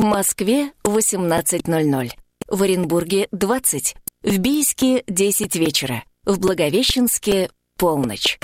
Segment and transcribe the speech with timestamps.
[0.00, 2.12] В Москве 18.00.
[2.48, 3.96] В Оренбурге 20.
[4.22, 6.04] В Бийске 10 вечера.
[6.24, 8.38] В Благовещенске полночь.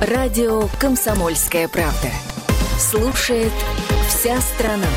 [0.00, 2.10] Радио «Комсомольская правда».
[2.80, 3.52] Слушает
[4.08, 4.88] вся страна.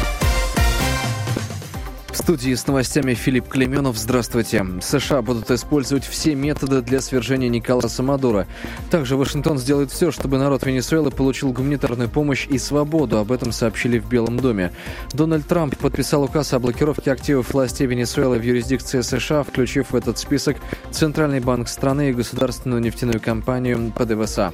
[2.21, 3.97] Студии с новостями Филипп Клеменов.
[3.97, 4.63] Здравствуйте.
[4.79, 8.45] США будут использовать все методы для свержения Николаса Мадуро.
[8.91, 13.17] Также Вашингтон сделает все, чтобы народ Венесуэлы получил гуманитарную помощь и свободу.
[13.17, 14.71] Об этом сообщили в Белом доме.
[15.13, 20.19] Дональд Трамп подписал указ о блокировке активов властей Венесуэлы в юрисдикции США, включив в этот
[20.19, 20.57] список
[20.91, 24.53] Центральный банк страны и государственную нефтяную компанию ПДВСА.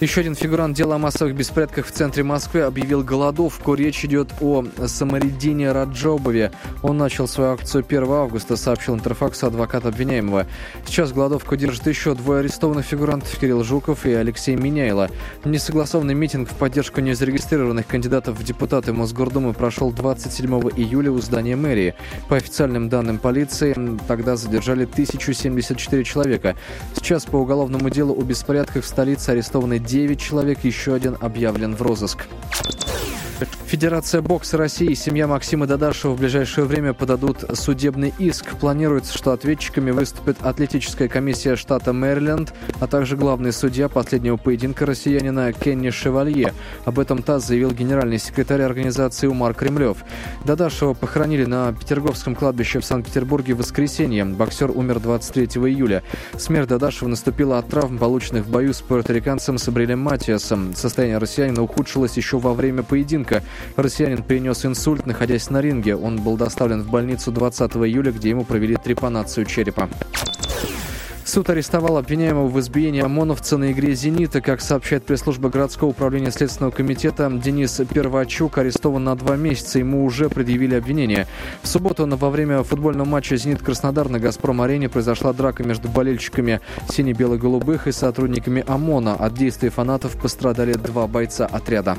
[0.00, 3.74] Еще один фигурант дела о массовых беспорядках в центре Москвы объявил голодовку.
[3.74, 6.52] Речь идет о Самаридине Раджобове.
[6.82, 10.46] Он начал свою акцию 1 августа, сообщил Интерфаксу адвокат обвиняемого.
[10.86, 15.10] Сейчас голодовку держат еще двое арестованных фигурантов Кирилл Жуков и Алексей Меняйло.
[15.44, 21.96] Несогласованный митинг в поддержку незарегистрированных кандидатов в депутаты Мосгордумы прошел 27 июля у здания мэрии.
[22.28, 23.74] По официальным данным полиции,
[24.06, 26.54] тогда задержали 1074 человека.
[26.94, 31.80] Сейчас по уголовному делу о беспорядках в столице арестованы 9 человек, еще один объявлен в
[31.80, 32.26] розыск.
[33.68, 38.56] Федерация бокса России и семья Максима Дадашева в ближайшее время подадут судебный иск.
[38.56, 45.52] Планируется, что ответчиками выступит атлетическая комиссия штата Мэриленд, а также главный судья последнего поединка россиянина
[45.52, 46.54] Кенни Шевалье.
[46.86, 49.98] Об этом ТАСС заявил генеральный секретарь организации Умар Кремлев.
[50.46, 54.24] Дадашева похоронили на Петерговском кладбище в Санкт-Петербурге в воскресенье.
[54.24, 56.02] Боксер умер 23 июля.
[56.38, 60.74] Смерть Дадашева наступила от травм, полученных в бою с пуэрториканцем Сабрилем Матиасом.
[60.74, 63.44] Состояние россиянина ухудшилось еще во время поединка.
[63.76, 65.94] Россиянин перенес инсульт, находясь на ринге.
[65.94, 69.88] Он был доставлен в больницу 20 июля, где ему провели трепанацию черепа.
[71.28, 74.40] Суд арестовал обвиняемого в избиении ОМОНовца на игре «Зенита».
[74.40, 79.78] Как сообщает пресс-служба городского управления Следственного комитета, Денис Первачук арестован на два месяца.
[79.78, 81.26] Ему уже предъявили обвинение.
[81.60, 87.92] В субботу во время футбольного матча «Зенит-Краснодар» на «Газпром-арене» произошла драка между болельщиками сине-бело-голубых и
[87.92, 89.16] сотрудниками ОМОНа.
[89.16, 91.98] От действий фанатов пострадали два бойца отряда.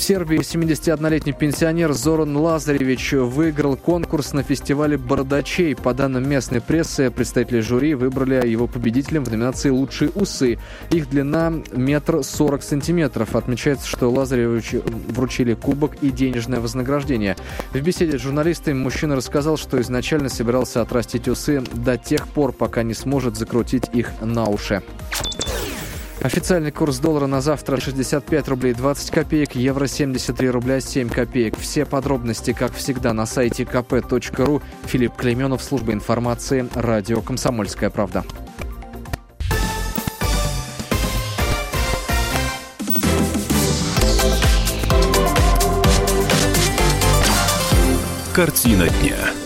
[0.00, 5.76] В Сербии 71-летний пенсионер Зоран Лазаревич выиграл конкурс на фестивале «Бородачей».
[5.76, 10.58] По данным местной прессы, представители жюри выбрали его победителем в номинации «Лучшие усы».
[10.90, 13.36] Их длина метр сорок сантиметров.
[13.36, 17.36] Отмечается, что Лазаревичу вручили кубок и денежное вознаграждение.
[17.74, 22.82] В беседе с журналистами мужчина рассказал, что изначально собирался отрастить усы до тех пор, пока
[22.84, 24.82] не сможет закрутить их на уши.
[26.22, 31.56] Официальный курс доллара на завтра 65 рублей 20 копеек, евро 73 рубля 7 копеек.
[31.58, 34.62] Все подробности, как всегда, на сайте kp.ru.
[34.84, 38.24] Филипп Клеменов, служба информации, радио «Комсомольская правда».
[48.34, 49.39] Картина дня.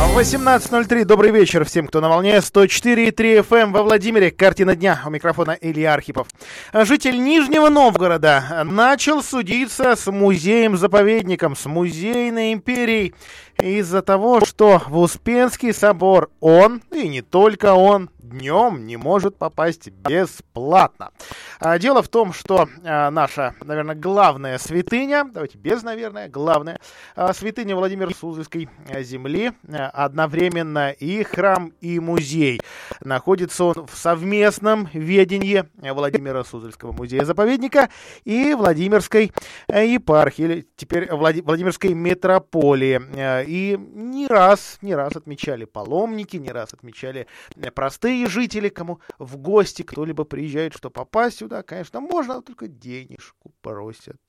[0.00, 1.04] 18.03.
[1.04, 2.38] Добрый вечер всем, кто на волне.
[2.38, 4.30] 104.3 FM эм во Владимире.
[4.30, 4.98] Картина дня.
[5.06, 6.26] У микрофона Илья Архипов.
[6.72, 13.14] Житель Нижнего Новгорода начал судиться с музеем-заповедником, с музейной империей
[13.60, 19.88] из-за того, что в Успенский собор он, и не только он, днем не может попасть
[19.90, 21.10] бесплатно.
[21.58, 26.80] А, дело в том, что а, наша, наверное, главная святыня, давайте без, наверное, главная
[27.16, 28.68] а, святыня Владимира Суздальской
[29.00, 32.60] земли, одновременно и храм, и музей.
[33.00, 37.90] Находится он в совместном ведении Владимира Суздальского музея-заповедника
[38.24, 39.32] и Владимирской
[39.68, 43.00] епархии, или теперь Владимирской метрополии.
[43.46, 47.26] И не раз, не раз отмечали паломники, не раз отмечали
[47.74, 53.52] простые простые жители, кому в гости кто-либо приезжает, что попасть сюда, конечно, можно, только денежку
[53.60, 54.20] просят.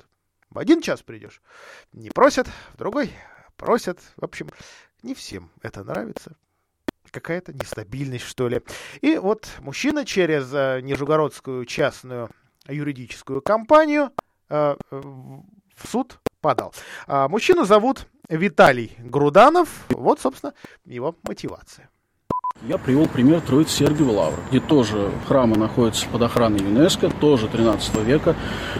[0.50, 1.42] В один час придешь,
[1.94, 3.12] не просят, в другой
[3.56, 4.00] просят.
[4.18, 4.50] В общем,
[5.04, 6.36] не всем это нравится.
[7.12, 8.62] Какая-то нестабильность, что ли.
[9.02, 12.30] И вот мужчина через э, Нижегородскую частную
[12.68, 14.12] юридическую компанию
[14.50, 16.74] э, в суд подал.
[17.08, 19.86] А мужчину зовут Виталий Груданов.
[19.90, 20.54] Вот, собственно,
[20.86, 21.90] его мотивация.
[22.68, 27.96] Я привел пример Троицы Сергиева Лавры, где тоже храмы находятся под охраной ЮНЕСКО, тоже 13
[28.04, 28.36] века,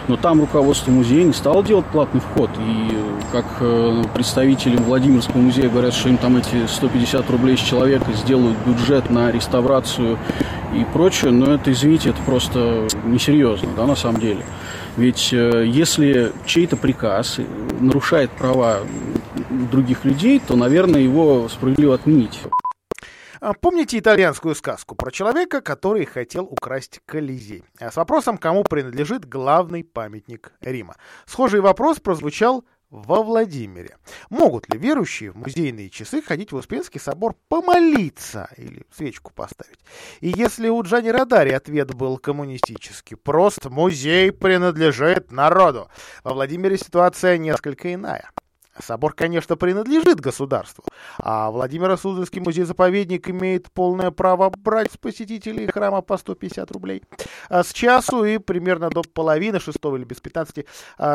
[0.06, 2.48] но там руководство музея не стало делать платный вход.
[2.60, 2.96] И
[3.32, 8.56] как э, представители Владимирского музея говорят, что им там эти 150 рублей с человека сделают
[8.64, 10.16] бюджет на реставрацию
[10.72, 14.44] и прочее, но это, извините, это просто несерьезно, да, на самом деле.
[14.96, 17.40] Ведь э, если чей-то приказ
[17.80, 18.78] нарушает права
[19.72, 22.38] других людей, то, наверное, его справедливо отменить.
[23.44, 27.64] А, помните итальянскую сказку про человека, который хотел украсть Колизей?
[27.80, 30.94] А с вопросом, кому принадлежит главный памятник Рима.
[31.26, 33.96] Схожий вопрос прозвучал во Владимире.
[34.30, 39.80] Могут ли верующие в музейные часы ходить в Успенский собор помолиться или свечку поставить?
[40.20, 45.90] И если у Джани Радари ответ был коммунистический, просто музей принадлежит народу,
[46.22, 48.30] во Владимире ситуация несколько иная.
[48.80, 50.84] Собор, конечно, принадлежит государству,
[51.18, 57.02] а Владимир Суздальский музей-заповедник имеет полное право брать с посетителей храма по 150 рублей
[57.48, 60.66] а с часу и примерно до половины шестого или без 15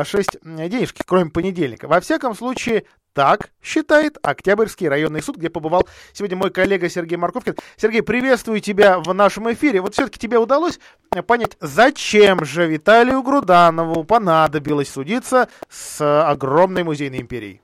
[0.03, 1.87] 6 а, денежки, кроме понедельника.
[1.87, 2.85] Во всяком случае,
[3.17, 7.55] так считает Октябрьский районный суд, где побывал сегодня мой коллега Сергей Марковкин.
[7.75, 9.81] Сергей, приветствую тебя в нашем эфире.
[9.81, 10.79] Вот все-таки тебе удалось
[11.25, 17.59] понять, зачем же Виталию Груданову понадобилось судиться с огромной музейной империей?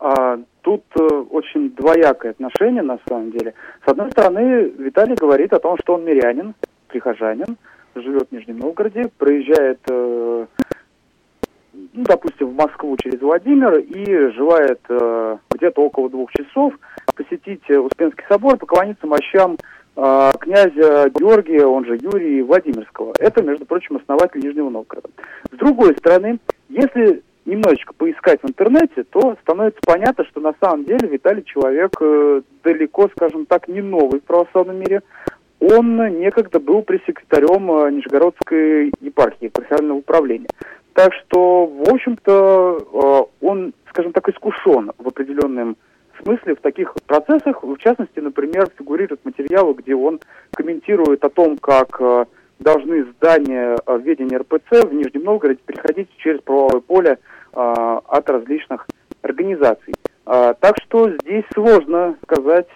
[0.00, 3.54] А, тут э, очень двоякое отношение на самом деле.
[3.86, 6.56] С одной стороны, Виталий говорит о том, что он мирянин,
[6.88, 7.56] прихожанин,
[7.94, 10.46] живет в Нижнем Новгороде, проезжает э,
[11.92, 16.74] ну, допустим, в Москву через Владимир и желает э, где-то около двух часов
[17.14, 19.56] посетить э, Успенский собор, поклониться мощам
[19.96, 23.12] э, князя Георгия, он же Юрия Владимирского.
[23.18, 25.08] Это, между прочим, основатель Нижнего Новгорода.
[25.52, 26.38] С другой стороны,
[26.68, 32.42] если немножечко поискать в интернете, то становится понятно, что на самом деле Виталий человек э,
[32.62, 35.02] далеко, скажем так, не новый в православном мире.
[35.60, 40.48] Он некогда был пресс-секретарем э, Нижегородской епархии, профессионального управления.
[40.98, 45.76] Так что, в общем-то, э, он, скажем так, искушен в определенном
[46.20, 47.62] смысле в таких процессах.
[47.62, 50.18] В частности, например, фигурируют материалы, где он
[50.54, 52.24] комментирует о том, как э,
[52.58, 57.18] должны здания э, ведения РПЦ в Нижнем Новгороде переходить через правовое поле
[57.52, 58.86] от различных
[59.22, 59.94] организаций.
[60.24, 62.68] Так что здесь сложно сказать,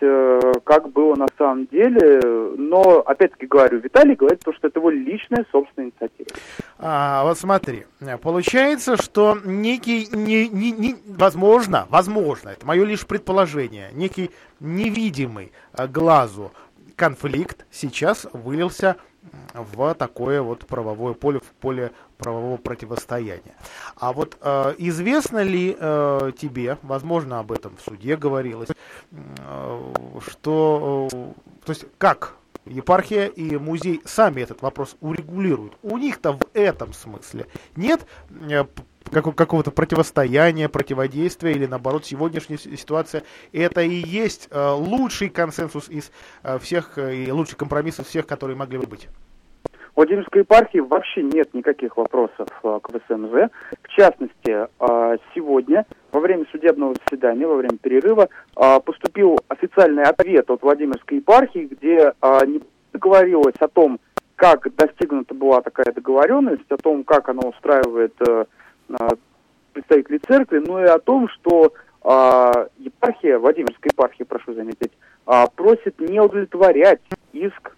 [0.65, 2.21] как было на самом деле,
[2.57, 6.31] но, опять-таки говорю, Виталий говорит, то, что это его личная собственная инициатива.
[6.85, 7.87] А, вот смотри,
[8.21, 15.87] получается, что некий, не, не, не, возможно, возможно, это мое лишь предположение, некий невидимый э,
[15.87, 16.51] глазу
[16.97, 18.97] конфликт сейчас вылился
[19.55, 23.55] в такое вот правовое поле, в поле правового противостояния.
[23.97, 28.71] А вот э, известно ли э, тебе, возможно, об этом в суде говорилось,
[29.13, 29.91] э,
[30.29, 31.17] что, э,
[31.65, 35.75] то есть как епархия и музей сами этот вопрос урегулируют?
[35.83, 38.65] У них-то в этом смысле нет э,
[39.11, 43.23] какого-то противостояния, противодействия, или наоборот, сегодняшняя ситуация,
[43.53, 46.13] это и есть э, лучший консенсус из
[46.43, 49.09] э, всех, и лучший компромисс из всех, которые могли бы быть.
[49.95, 53.51] У Владимирской епархии вообще нет никаких вопросов к ВСМЗ.
[53.83, 54.67] В частности,
[55.35, 58.29] сегодня, во время судебного заседания, во время перерыва,
[58.85, 62.13] поступил официальный ответ от Владимирской епархии, где
[62.47, 62.61] не
[62.93, 63.99] договорилось о том,
[64.37, 68.15] как достигнута была такая договоренность, о том, как она устраивает
[69.73, 71.73] представителей церкви, но и о том, что
[72.05, 74.93] э, епархия, Владимирская епархия, прошу заметить,
[75.27, 77.01] э, просит не удовлетворять
[77.33, 77.77] иск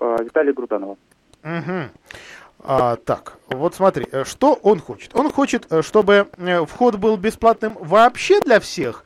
[0.00, 0.96] э, Виталия Груданова.
[1.42, 2.41] Угу.
[2.64, 5.16] А, так, вот смотри, э, что он хочет?
[5.16, 9.04] Он хочет, э, чтобы э, вход был бесплатным вообще для всех,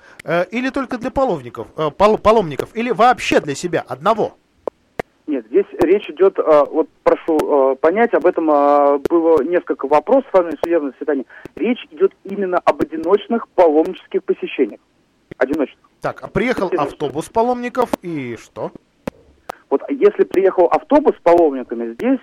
[0.51, 4.35] или только для паломников, паломников, или вообще для себя одного?
[5.29, 10.93] Нет, здесь речь идет, вот прошу понять, об этом было несколько вопросов во время судебного
[10.93, 11.25] заседания.
[11.55, 14.81] Речь идет именно об одиночных паломнических посещениях.
[15.39, 15.79] Одиночных.
[16.01, 18.73] Так, а приехал автобус паломников и что?
[19.69, 22.21] Вот если приехал автобус с паломниками, здесь,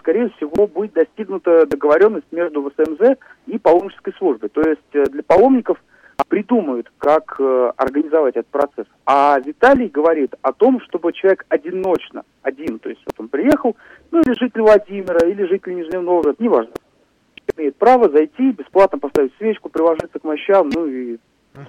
[0.00, 4.48] скорее всего, будет достигнута договоренность между ВСМЗ и паломнической службой.
[4.48, 5.78] То есть э, для паломников–
[6.28, 8.86] придумают, как э, организовать этот процесс.
[9.04, 13.76] А Виталий говорит о том, чтобы человек одиночно, один, то есть вот он приехал,
[14.10, 16.72] ну или житель Владимира, или житель Нижнего Новгорода, неважно,
[17.56, 21.18] имеет право зайти, бесплатно поставить свечку, приложиться к мощам, ну и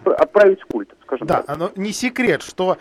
[0.06, 1.48] отправить культ, скажем да, так.
[1.48, 2.78] Да, но не секрет, что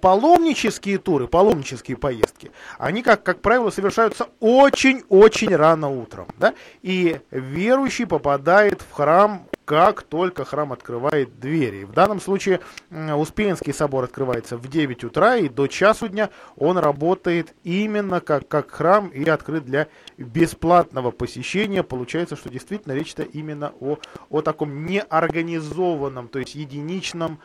[0.00, 8.06] паломнические туры, паломнические поездки, они, как, как правило, совершаются очень-очень рано утром, да, и верующий
[8.06, 11.84] попадает в храм как только храм открывает двери.
[11.84, 12.58] В данном случае
[12.90, 18.72] Успенский собор открывается в 9 утра, и до часу дня он работает именно как, как
[18.72, 19.86] храм и открыт для
[20.18, 21.84] бесплатного посещения.
[21.84, 23.98] Получается, что действительно речь-то именно о,
[24.28, 27.38] о таком неорганизованном, то есть единичном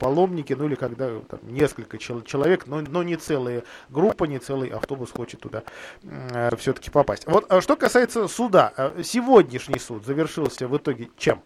[0.00, 5.12] паломнике, ну или когда там, несколько человек, но, но не целая группа, не целый автобус
[5.12, 5.62] хочет туда
[6.02, 7.24] э, все-таки попасть.
[7.28, 11.40] Вот а что касается суда, э, сегодняшний суд завершился в итоге чем?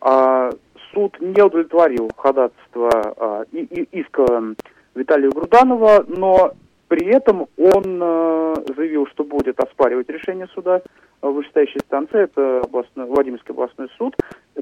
[0.00, 0.50] А,
[0.92, 4.54] суд не удовлетворил ходатайство а, и, и иска
[4.94, 6.52] Виталию Груданова, но
[6.88, 10.80] при этом он э, заявил, что будет оспаривать решение суда
[11.20, 14.16] вышестоящей станции, это областной, Владимирский областной суд.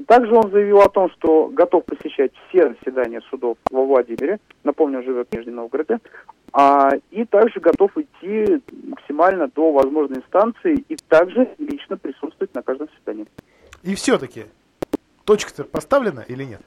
[0.07, 5.27] Также он заявил о том, что готов посещать все заседания судов во Владимире, напомню, живет
[5.29, 5.99] в Нижнем Новгороде,
[6.51, 12.89] а, и также готов идти максимально до возможной инстанции и также лично присутствовать на каждом
[12.93, 13.27] заседании.
[13.83, 14.45] И все-таки
[15.27, 16.61] точка-то поставлена или нет?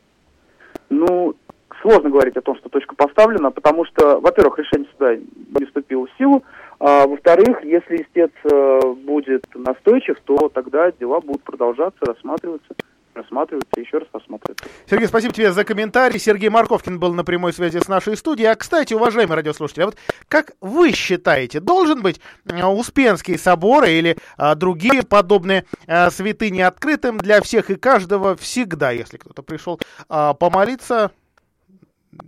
[0.90, 1.34] Ну,
[1.80, 6.18] сложно говорить о том, что точка поставлена, потому что, во-первых, решение суда не вступило в
[6.18, 6.44] силу,
[6.78, 12.74] а во-вторых, если истец э, будет настойчив, то тогда дела будут продолжаться, рассматриваться
[13.20, 14.64] рассматриваться, еще раз рассматриваться.
[14.86, 16.18] Сергей, спасибо тебе за комментарий.
[16.18, 18.50] Сергей Марковкин был на прямой связи с нашей студией.
[18.50, 19.96] А, кстати, уважаемые радиослушатели, а вот
[20.28, 27.18] как вы считаете, должен быть э, Успенский собор или а, другие подобные а, святыни открытым
[27.18, 31.10] для всех и каждого всегда, если кто-то пришел а, помолиться?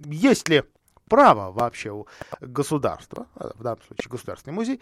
[0.06, 0.62] Есть ли
[1.08, 2.06] право вообще у
[2.40, 4.80] государства, в данном случае Государственный музей,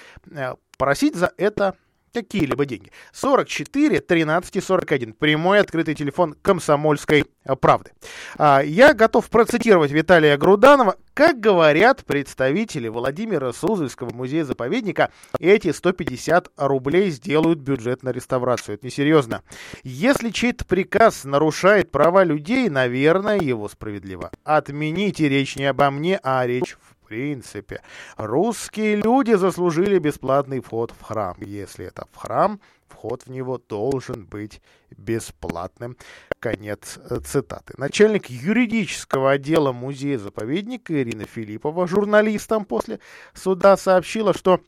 [0.79, 1.75] просить за это
[2.13, 2.91] какие-либо деньги.
[3.13, 5.13] 44 13 и 41.
[5.15, 7.25] Прямой открытый телефон комсомольской
[7.61, 7.93] правды.
[8.39, 10.97] А, я готов процитировать Виталия Груданова.
[11.15, 18.77] Как говорят представители Владимира Суздальского музея-заповедника, эти 150 рублей сделают бюджет на реставрацию.
[18.77, 19.43] Это несерьезно.
[19.83, 24.31] Если чей-то приказ нарушает права людей, наверное, его справедливо.
[24.45, 26.77] Отмените речь не обо мне, а речь
[27.11, 27.83] принципе.
[28.17, 31.35] Русские люди заслужили бесплатный вход в храм.
[31.41, 34.63] Если это в храм, вход в него должен быть
[34.97, 35.97] бесплатным.
[36.39, 37.75] Конец э, цитаты.
[37.77, 43.01] Начальник юридического отдела музея-заповедника Ирина Филиппова журналистам после
[43.35, 44.61] суда сообщила, что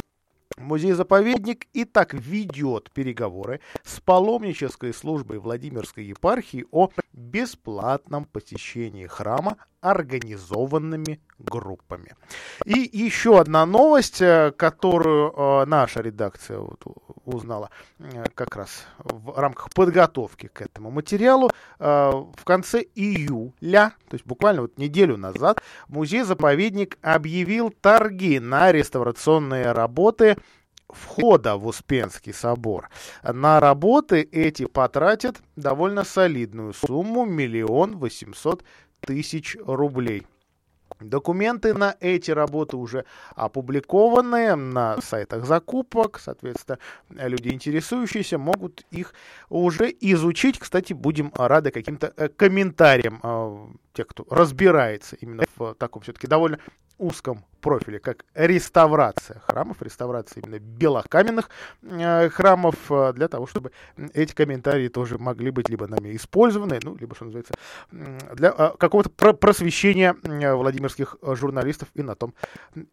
[0.59, 11.21] Музей-заповедник и так ведет переговоры с паломнической службой Владимирской епархии о бесплатном посещении храма организованными
[11.39, 12.15] группами.
[12.65, 16.61] И еще одна новость, э, которую э, наша редакция
[17.25, 21.51] узнала э, как раз в рамках подготовки к этому материалу.
[21.79, 30.37] В конце июля, то есть буквально вот неделю назад, музей-заповедник объявил торги на реставрационные работы
[30.89, 32.89] входа в Успенский собор.
[33.25, 38.63] На работы эти потратят довольно солидную сумму, миллион восемьсот
[39.07, 40.27] тысяч рублей.
[41.01, 43.05] Документы на эти работы уже
[43.35, 46.79] опубликованы на сайтах закупок, соответственно,
[47.11, 49.15] люди, интересующиеся, могут их
[49.49, 50.59] уже изучить.
[50.59, 56.59] Кстати, будем рады каким-то э, комментариям э, тех, кто разбирается именно в таком все-таки довольно
[57.03, 61.49] узком профиле, как реставрация храмов, реставрация именно белокаменных
[61.83, 63.73] э, храмов, э, для того, чтобы
[64.13, 67.55] эти комментарии тоже могли быть либо нами использованы, ну, либо, что называется,
[67.91, 72.35] для э, какого-то про просвещения э, владимирских журналистов, и на том,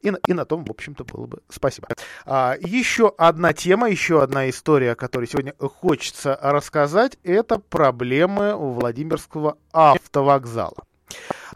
[0.02, 1.88] и на, и на том, в общем-то, было бы спасибо.
[2.26, 9.58] А, еще одна тема, еще одна история, о которой сегодня хочется рассказать, это проблемы Владимирского
[9.74, 10.89] автовокзала.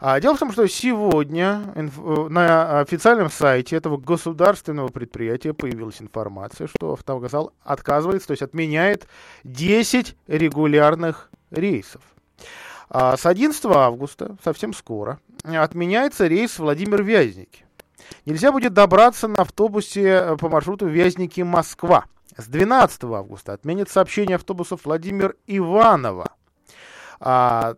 [0.00, 1.82] А дело в том, что сегодня э,
[2.28, 9.06] на официальном сайте этого государственного предприятия появилась информация, что автовокзал отказывается, то есть отменяет
[9.44, 12.02] 10 регулярных рейсов.
[12.88, 17.64] А с 11 августа, совсем скоро, отменяется рейс Владимир-Вязники.
[18.26, 22.04] Нельзя будет добраться на автобусе э, по маршруту Вязники-Москва.
[22.36, 26.32] С 12 августа отменят сообщение автобусов Владимир-Иваново.
[27.20, 27.76] А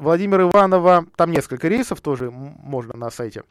[0.00, 3.42] Владимир Иванова, там несколько рейсов тоже можно на сайте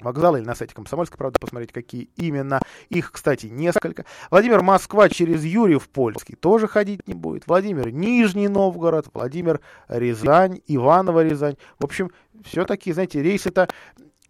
[0.00, 2.60] вокзала или на сайте Комсомольской правды посмотреть, какие именно.
[2.88, 4.04] Их, кстати, несколько.
[4.28, 7.46] Владимир Москва через Юрьев Польский тоже ходить не будет.
[7.46, 11.56] Владимир Нижний Новгород, Владимир Рязань, Иваново Рязань.
[11.78, 12.10] В общем,
[12.44, 13.68] все-таки, знаете, рейсы-то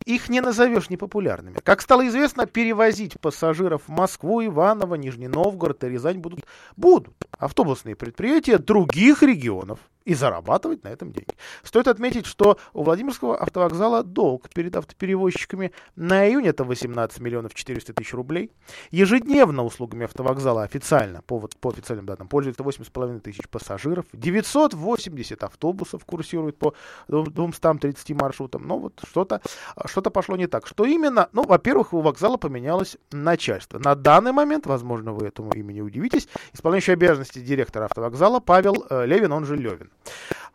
[0.05, 1.57] их не назовешь непопулярными.
[1.63, 6.45] Как стало известно, перевозить пассажиров в Москву, Иваново, Нижний Новгород и Рязань будут,
[6.77, 11.33] будут автобусные предприятия других регионов и зарабатывать на этом деньги.
[11.63, 17.95] Стоит отметить, что у Владимирского автовокзала долг перед автоперевозчиками на июнь это 18 миллионов 400
[17.95, 18.51] тысяч рублей.
[18.91, 24.05] Ежедневно услугами автовокзала официально, по, по официальным данным, пользуется 8,5 тысяч пассажиров.
[24.13, 26.75] 980 автобусов курсируют по
[27.09, 28.67] 230 маршрутам.
[28.67, 29.41] Но вот что-то
[29.87, 30.67] что пошло не так.
[30.67, 31.29] Что именно?
[31.33, 33.79] Ну, во-первых, у вокзала поменялось начальство.
[33.79, 39.33] На данный момент, возможно, вы этому имени удивитесь, исполняющий обязанности директора автовокзала Павел э, Левин,
[39.33, 39.91] он же Левин.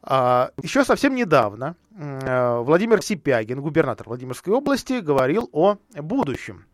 [0.01, 6.65] А, еще совсем недавно Владимир Сипягин, губернатор Владимирской области, говорил о будущем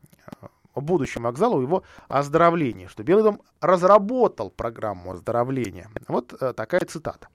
[0.76, 5.90] о будущем вокзала, о его оздоровлении, что Белый дом разработал программу оздоровления.
[6.08, 7.30] Вот э, такая цитата.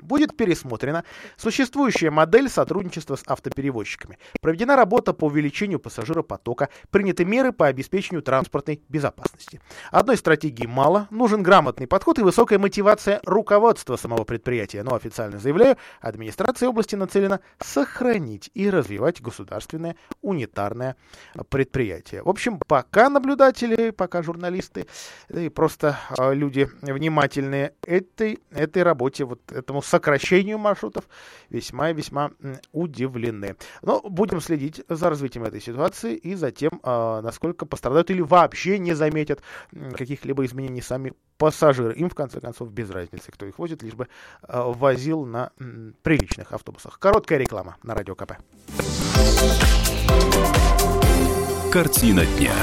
[0.00, 1.04] Будет пересмотрена
[1.36, 4.18] существующая модель сотрудничества с автоперевозчиками.
[4.40, 9.60] Проведена работа по увеличению пассажиропотока, приняты меры по обеспечению транспортной безопасности.
[9.90, 14.82] Одной стратегии мало, нужен грамотный подход и высокая мотивация руководства самого предприятия.
[14.82, 20.96] Но официально заявляю, администрация области нацелена сохранить и развивать государственное унитарное
[21.48, 22.22] предприятие.
[22.22, 24.86] В общем, пока наблюдатели, пока журналисты
[25.28, 31.04] и просто а, люди внимательные этой, этой работе, вот этому сокращению маршрутов
[31.50, 32.30] весьма и весьма
[32.72, 33.56] удивлены.
[33.82, 38.78] Но будем следить за развитием этой ситуации и за тем, а, насколько пострадают или вообще
[38.78, 39.42] не заметят
[39.96, 41.94] каких-либо изменений сами пассажиры.
[41.94, 44.08] Им, в конце концов, без разницы, кто их возит, лишь бы
[44.42, 45.50] а, возил на
[46.02, 46.98] приличных автобусах.
[46.98, 48.32] Короткая реклама на Радио КП.
[51.72, 52.54] Картина дня.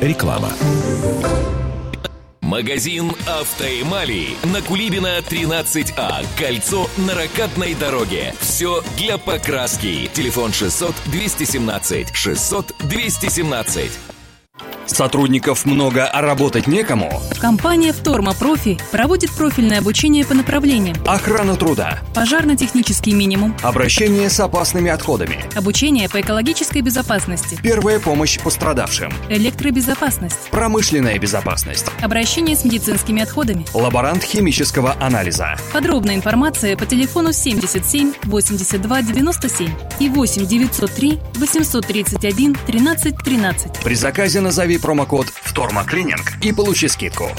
[0.00, 0.48] Реклама.
[2.50, 6.26] Магазин «Автоэмали» на Кулибина 13А.
[6.36, 8.34] Кольцо на ракатной дороге.
[8.40, 10.10] Все для покраски.
[10.12, 13.92] Телефон 600 217 600 217.
[14.86, 17.22] Сотрудников много, а работать некому?
[17.40, 24.90] Компания «Вторма Профи» проводит профильное обучение по направлениям Охрана труда, пожарно-технический минимум, обращение с опасными
[24.90, 33.64] отходами, обучение по экологической безопасности, первая помощь пострадавшим, электробезопасность, промышленная безопасность, обращение с медицинскими отходами.
[33.74, 35.56] лаборант химического анализа.
[35.72, 39.68] Подробная информация по телефону 77 82 97
[40.00, 43.72] и 8 903 831 13 13.
[43.84, 47.30] При заказе назови промокод «Вторма Клининг» и получи скидку.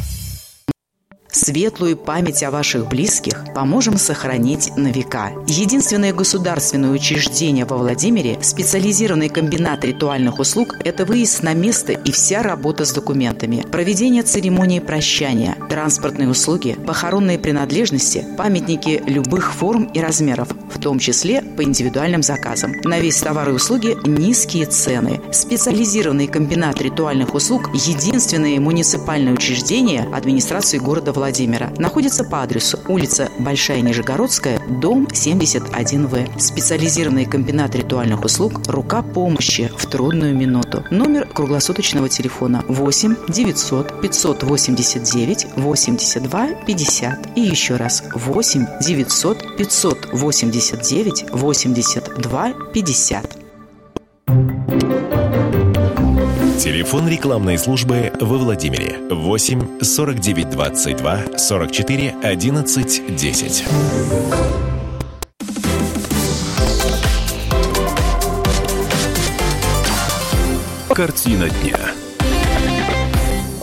[1.33, 5.31] Светлую память о ваших близких поможем сохранить на века.
[5.47, 12.43] Единственное государственное учреждение во Владимире, специализированный комбинат ритуальных услуг– это выезд на место и вся
[12.43, 20.49] работа с документами, проведение церемонии прощания, транспортные услуги, похоронные принадлежности, памятники любых форм и размеров,
[20.69, 22.73] в том числе по индивидуальным заказам.
[22.85, 25.21] На весь товар и услуги низкие цены.
[25.31, 31.71] Специализированный комбинат ритуальных услуг– единственное муниципальное учреждение администрации города Владимира.
[31.77, 36.39] Находится по адресу улица Большая Нижегородская, дом 71В.
[36.39, 40.83] Специализированный комбинат ритуальных услуг «Рука помощи» в трудную минуту.
[40.89, 47.37] Номер круглосуточного телефона 8 900 589 82 50.
[47.37, 53.37] И еще раз 8 900 589 82 50.
[56.57, 63.65] Телефон рекламной службы во Владимире 8 49 22 44 11 10.
[70.93, 72.00] Картина дня.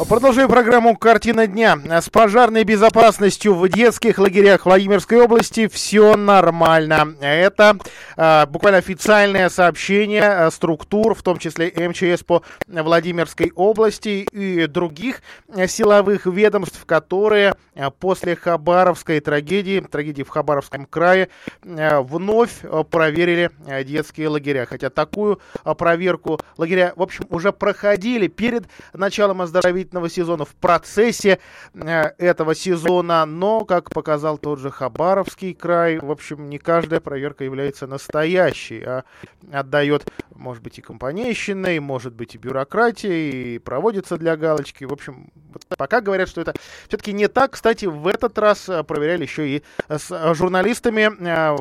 [0.08, 1.78] Продолжаем программу «Картина дня».
[1.86, 7.14] С пожарной безопасностью в детских лагерях Владимирской области все нормально.
[7.20, 7.76] Это
[8.16, 15.20] э, буквально официальное сообщение э, структур, в том числе МЧС по Владимирской области и других
[15.48, 17.56] э, силовых ведомств, которые
[18.00, 21.28] после Хабаровской трагедии, трагедии в Хабаровском крае,
[21.62, 23.50] вновь проверили
[23.84, 24.66] детские лагеря.
[24.66, 25.40] Хотя такую
[25.76, 31.40] проверку лагеря, в общем, уже проходили перед началом оздоровительного сезона, в процессе
[31.74, 37.42] э, этого сезона, но, как показал тот же Хабаровский край, в общем, не каждая проверка
[37.42, 39.04] является настоящей, а
[39.52, 44.84] отдает, может быть, и компанейщиной, может быть, и бюрократией, и проводится для галочки.
[44.84, 45.30] В общем,
[45.76, 46.54] пока говорят, что это
[46.86, 47.52] все-таки не так.
[47.52, 51.08] Кстати, в этот раз э, проверяли еще и с э, журналистами,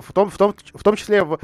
[0.02, 1.40] в том, в том, в том числе в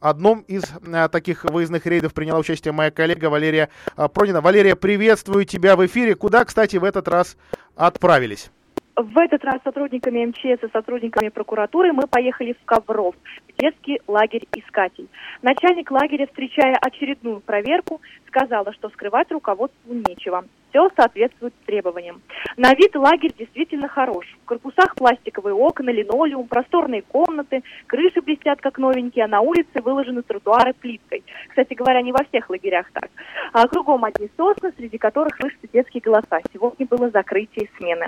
[0.00, 0.64] одном из
[1.10, 3.68] таких выездных рейдов приняла участие моя коллега Валерия
[4.12, 4.40] Пронина.
[4.40, 5.91] Валерия, приветствую тебя в эфире.
[6.14, 7.36] Куда, кстати, в этот раз
[7.76, 8.50] отправились?
[8.96, 13.14] В этот раз сотрудниками МЧС и сотрудниками прокуратуры мы поехали в Ковров,
[13.48, 15.08] в детский лагерь «Искатель».
[15.40, 20.44] Начальник лагеря, встречая очередную проверку, сказала, что скрывать руководству нечего.
[20.72, 22.22] Все соответствует требованиям.
[22.56, 24.26] На вид лагерь действительно хорош.
[24.42, 30.22] В корпусах пластиковые окна, линолеум, просторные комнаты, крыши блестят как новенькие, а на улице выложены
[30.22, 31.24] тротуары плиткой.
[31.48, 33.10] Кстати говоря, не во всех лагерях так.
[33.52, 36.40] А кругом одни сосны, среди которых слышатся детские голоса.
[36.54, 38.06] Сегодня было закрытие смены.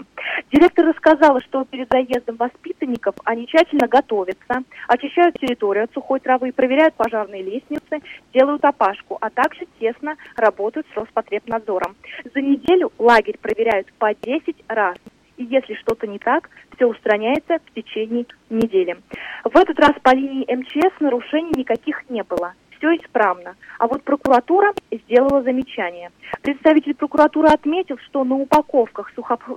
[0.51, 6.95] Директор рассказала, что перед заездом воспитанников они тщательно готовятся, очищают территорию от сухой травы, проверяют
[6.95, 8.01] пожарные лестницы,
[8.33, 11.95] делают опашку, а также тесно работают с Роспотребнадзором.
[12.35, 14.97] За неделю лагерь проверяют по 10 раз.
[15.37, 18.97] И если что-то не так, все устраняется в течение недели.
[19.45, 22.55] В этот раз по линии МЧС нарушений никаких не было.
[22.79, 23.57] Все исправно.
[23.79, 26.11] А вот прокуратура сделала замечание.
[26.43, 29.13] Представитель прокуратуры отметил, что на упаковках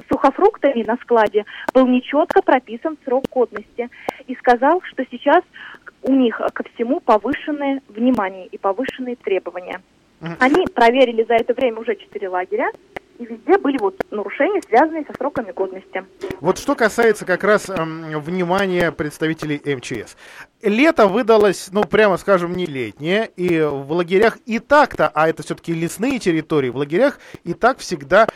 [0.09, 3.89] сухофруктами на складе был нечетко прописан срок годности
[4.27, 5.43] и сказал, что сейчас
[6.03, 9.81] у них ко всему повышенное внимание и повышенные требования.
[10.19, 12.71] Они проверили за это время уже четыре лагеря,
[13.19, 16.05] и везде были вот нарушения, связанные со сроками годности.
[16.39, 20.15] Вот что касается как раз эм, внимания представителей МЧС.
[20.61, 25.73] Лето выдалось, ну, прямо скажем, не летнее, и в лагерях и так-то, а это все-таки
[25.73, 28.27] лесные территории, в лагерях и так всегда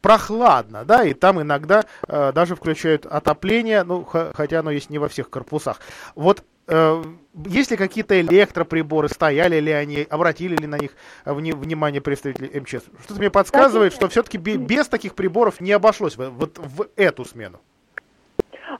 [0.00, 5.08] прохладно, да, и там иногда э, даже включают отопление, ну, хотя оно есть не во
[5.08, 5.80] всех корпусах.
[6.14, 7.02] Вот э,
[7.34, 10.92] есть ли какие-то электроприборы, стояли ли они, обратили ли на них
[11.24, 12.82] э, внимание представители МЧС?
[13.04, 17.60] Что-то мне подсказывает, что все-таки без таких приборов не обошлось вот в эту смену.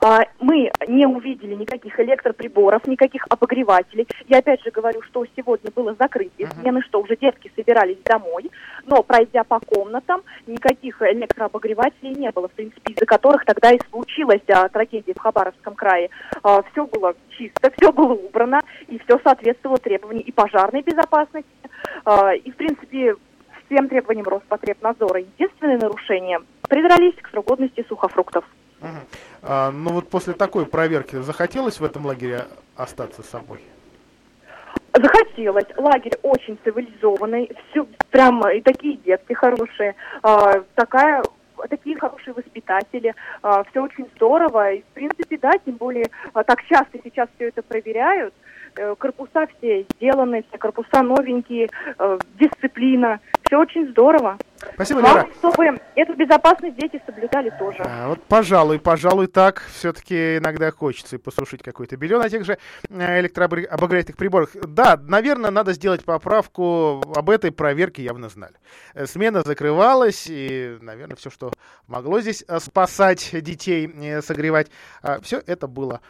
[0.03, 4.07] А, мы не увидели никаких электроприборов, никаких обогревателей.
[4.27, 8.49] Я опять же говорю, что сегодня было закрытие смены, что уже детки собирались домой,
[8.87, 14.41] но пройдя по комнатам, никаких электрообогревателей не было, в принципе, из-за которых тогда и случилась
[14.49, 16.09] а, трагедия в Хабаровском крае.
[16.41, 21.47] А, все было чисто, все было убрано, и все соответствовало требованиям и пожарной безопасности,
[22.43, 23.15] и, в принципе,
[23.65, 25.19] всем требованиям Роспотребнадзора.
[25.19, 28.45] Единственное нарушение– придрались к срок годности сухофруктов.
[28.81, 28.89] Угу.
[29.43, 33.61] А, ну вот после такой проверки захотелось в этом лагере остаться собой?
[34.93, 35.65] Захотелось.
[35.77, 41.23] Лагерь очень цивилизованный, все прям и такие детки хорошие, а, такая
[41.69, 44.73] такие хорошие воспитатели, а, все очень здорово.
[44.73, 48.33] И, в принципе, да, тем более а, так часто сейчас все это проверяют.
[48.75, 54.37] Э, корпуса все сделаны, все корпуса новенькие, э, дисциплина, все очень здорово.
[54.75, 55.27] Спасибо, Лера.
[55.39, 57.79] чтобы эту безопасность дети соблюдали тоже.
[57.79, 59.63] А, вот, пожалуй, пожалуй, так.
[59.73, 62.57] Все-таки иногда хочется и посушить какой-то белье на тех же
[62.89, 64.49] э, электрообогревательных приборах.
[64.53, 67.01] Да, наверное, надо сделать поправку.
[67.15, 68.55] Об этой проверке явно знали.
[68.93, 71.51] Э, смена закрывалась, и, наверное, все, что
[71.87, 74.67] могло здесь э, спасать детей, согревать,
[75.21, 76.01] все это было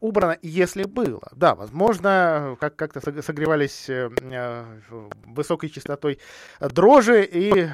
[0.00, 1.28] убрано, если было.
[1.32, 3.88] Да, возможно, как- как-то согревались
[5.26, 6.18] высокой частотой
[6.60, 7.68] дрожжи и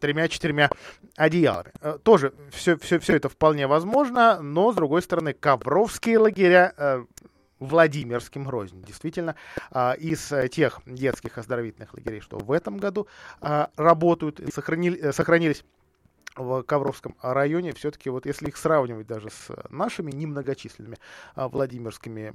[0.00, 0.70] тремя-четырьмя
[1.16, 1.72] одеялами.
[1.80, 7.04] Э, тоже все, все, все это вполне возможно, но, с другой стороны, ковровские лагеря э,
[7.58, 8.82] Владимирским рознь.
[8.82, 9.36] Действительно,
[9.70, 13.06] э, из тех детских оздоровительных лагерей, что в этом году
[13.40, 15.64] работают и сохранили, сохранились
[16.36, 20.96] в Ковровском районе, все-таки вот если их сравнивать даже с нашими немногочисленными
[21.34, 22.34] Владимирскими,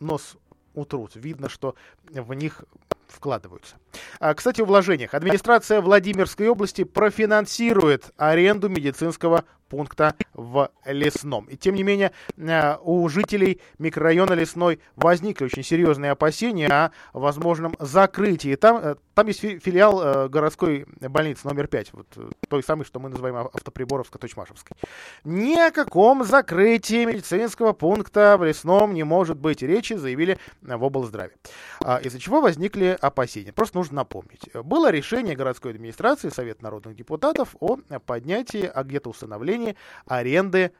[0.00, 0.36] нос
[0.76, 1.16] утрут.
[1.16, 1.74] Видно, что
[2.10, 2.64] в них
[3.08, 3.76] вкладываются.
[4.20, 5.14] А, кстати, о вложениях.
[5.14, 11.46] Администрация Владимирской области профинансирует аренду медицинского пункта в Лесном.
[11.46, 17.74] И тем не менее, э, у жителей микрорайона Лесной возникли очень серьезные опасения о возможном
[17.78, 18.54] закрытии.
[18.54, 22.06] Там, э, там есть филиал э, городской больницы номер 5, вот
[22.48, 24.76] той самой, что мы называем автоприборовско-точмашевской.
[25.24, 31.32] Ни о каком закрытии медицинского пункта в Лесном не может быть речи, заявили в облздраве.
[31.80, 33.52] А, из-за чего возникли опасения.
[33.52, 34.50] Просто нужно напомнить.
[34.54, 40.72] Было решение городской администрации, Совет народных депутатов о поднятии, а где-то установлении управлении аренды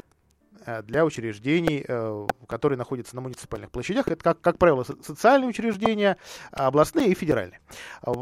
[0.64, 4.08] э, для учреждений, э, которые находятся на муниципальных площадях.
[4.08, 6.16] Это, как, как правило, социальные учреждения,
[6.52, 7.60] областные и федеральные.
[8.02, 8.12] А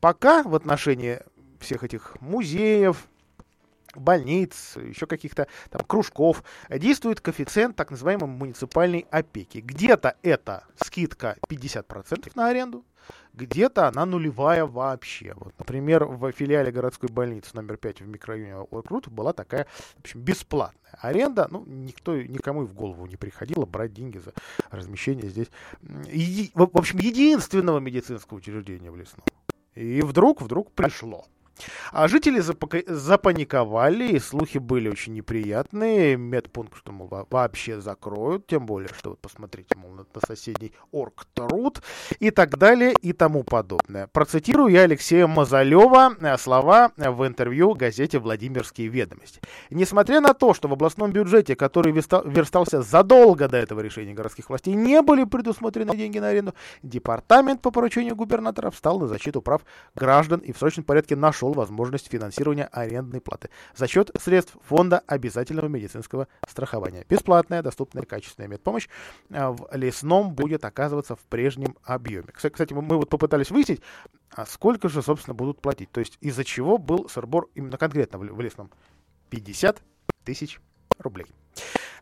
[0.00, 1.20] пока в отношении
[1.60, 3.06] всех этих музеев,
[3.94, 9.58] больниц, еще каких-то там кружков, действует коэффициент так называемой муниципальной опеки.
[9.58, 12.84] Где-то это скидка 50% на аренду,
[13.34, 15.34] где-то она нулевая вообще.
[15.36, 19.66] Вот, например, в филиале городской больницы номер 5 в микрорайоне Оркрут была такая,
[19.96, 21.48] в общем, бесплатная аренда.
[21.50, 24.32] Ну, никто, никому и в голову не приходило брать деньги за
[24.70, 25.48] размещение здесь.
[26.08, 29.24] И, в общем, единственного медицинского учреждения в Лесном.
[29.74, 31.26] И вдруг, вдруг пришло.
[31.92, 36.16] А жители запаниковали, и слухи были очень неприятные.
[36.16, 41.82] Медпункт, что, мол, вообще закроют, тем более, что вот посмотрите, мол, на, на соседний Оргтруд
[42.18, 44.06] и так далее и тому подобное.
[44.08, 49.40] Процитирую я Алексея Мазалева э, слова в интервью газете «Владимирские ведомости».
[49.70, 54.74] Несмотря на то, что в областном бюджете, который верстался задолго до этого решения городских властей,
[54.74, 59.62] не были предусмотрены деньги на аренду, департамент по поручению губернатора встал на защиту прав
[59.94, 65.02] граждан и в срочном порядке нашел нашел возможность финансирования арендной платы за счет средств фонда
[65.06, 67.04] обязательного медицинского страхования.
[67.08, 68.88] Бесплатная, доступная, качественная медпомощь
[69.30, 72.28] а, в лесном будет оказываться в прежнем объеме.
[72.32, 73.80] Кстати, мы вот попытались выяснить,
[74.30, 75.90] а сколько же, собственно, будут платить.
[75.92, 78.70] То есть из-за чего был сырбор именно конкретно в лесном?
[79.30, 79.82] 50
[80.24, 80.60] тысяч
[80.98, 81.26] рублей.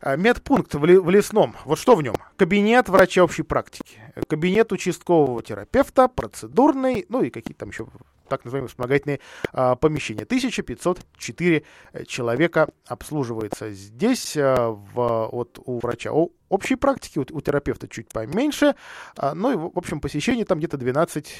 [0.01, 1.55] А, медпункт в, лесном.
[1.65, 2.15] Вот что в нем?
[2.37, 7.87] Кабинет врача общей практики, кабинет участкового терапевта, процедурный, ну и какие-то там еще
[8.27, 9.19] так называемые вспомогательные
[9.51, 10.23] а, помещения.
[10.23, 17.41] 1504 э, человека обслуживается здесь, а, в, вот у врача о, общей практики, у, у
[17.41, 18.75] терапевта чуть поменьше,
[19.17, 21.33] а, ну и, в общем, посещение там где-то 12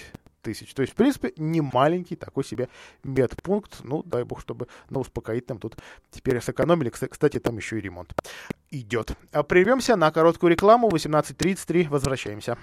[0.46, 0.74] тысяч.
[0.76, 2.70] То есть, в принципе, не маленький такой себе
[3.04, 3.80] медпункт.
[3.84, 5.76] Ну, дай бог, чтобы на успокоительном тут
[6.12, 6.90] теперь сэкономили.
[6.90, 8.14] Кстати, там еще и ремонт
[8.70, 9.14] идет.
[9.32, 10.90] А прервемся на короткую рекламу.
[10.90, 11.90] 18.33.
[11.90, 12.58] Возвращаемся.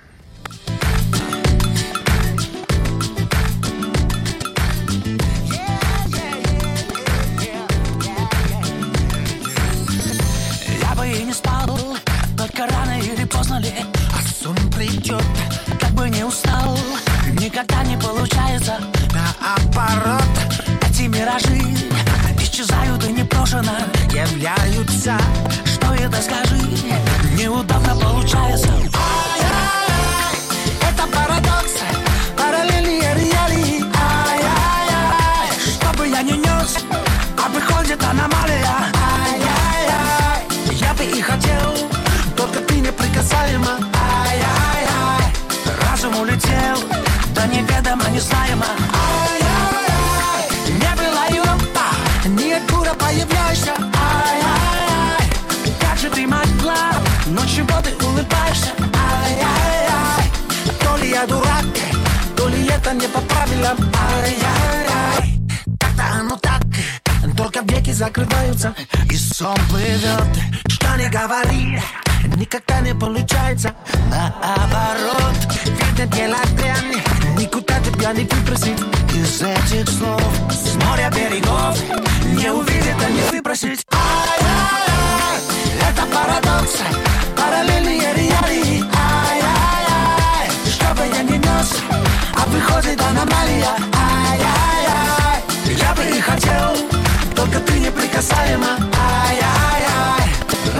[23.52, 23.72] Непрошено
[24.12, 25.18] являются.
[25.64, 26.56] Что это скажи,
[27.36, 28.68] неудобно получается.
[28.94, 30.36] Ай-яй-яй,
[30.80, 31.74] это парадокс,
[32.36, 33.84] параллельные реалии.
[33.94, 36.78] Ай-яй-яй, что бы я ни нес,
[37.36, 38.66] а выходит аномалия.
[39.20, 41.74] Ай-яй-яй, я бы и хотел,
[42.36, 43.78] только ты неприкасаема.
[44.24, 45.32] Ай-яй-яй,
[45.82, 46.78] разум улетел
[47.34, 48.66] да неведомо, незнаемо.
[48.94, 49.41] Ай-яй-яй,
[57.72, 58.70] чего ты улыбаешься.
[58.94, 60.30] Ай-яй-яй,
[60.80, 61.64] то ли я дурак,
[62.36, 63.78] то ли это не по правилам.
[64.14, 65.40] Ай-яй-яй,
[65.78, 66.62] как-то оно так,
[67.36, 68.74] только веки закрываются
[69.10, 70.28] И сон плывет,
[70.68, 71.80] что не говори
[72.36, 73.74] Никогда не получается.
[74.10, 77.02] Наоборот Видно дело дрянь.
[77.36, 78.78] Никуда тебя не выбросить
[79.14, 80.22] из этих слов.
[80.50, 81.78] С моря берегов
[82.24, 85.40] Не увидит, а не выбросить Ай-яй-яй,
[85.90, 87.11] это парадокс
[87.52, 90.48] Параллельные реалии Ай-яй-яй,
[90.96, 91.76] бы я ни нес
[92.34, 93.74] А выходит аномалия.
[93.94, 96.74] Ай-яй-яй, я бы и хотел
[97.36, 98.78] Только ты неприкасаема.
[99.28, 100.30] Ай-яй-яй,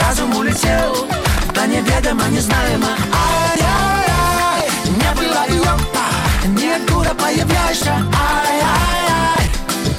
[0.00, 1.06] разум улетел
[1.54, 2.96] Да неведомо, незнаемо.
[3.12, 5.74] Ай-яй-яй, не было ее
[6.58, 7.92] Ниоткуда появляешься.
[7.92, 9.50] Ай-яй-яй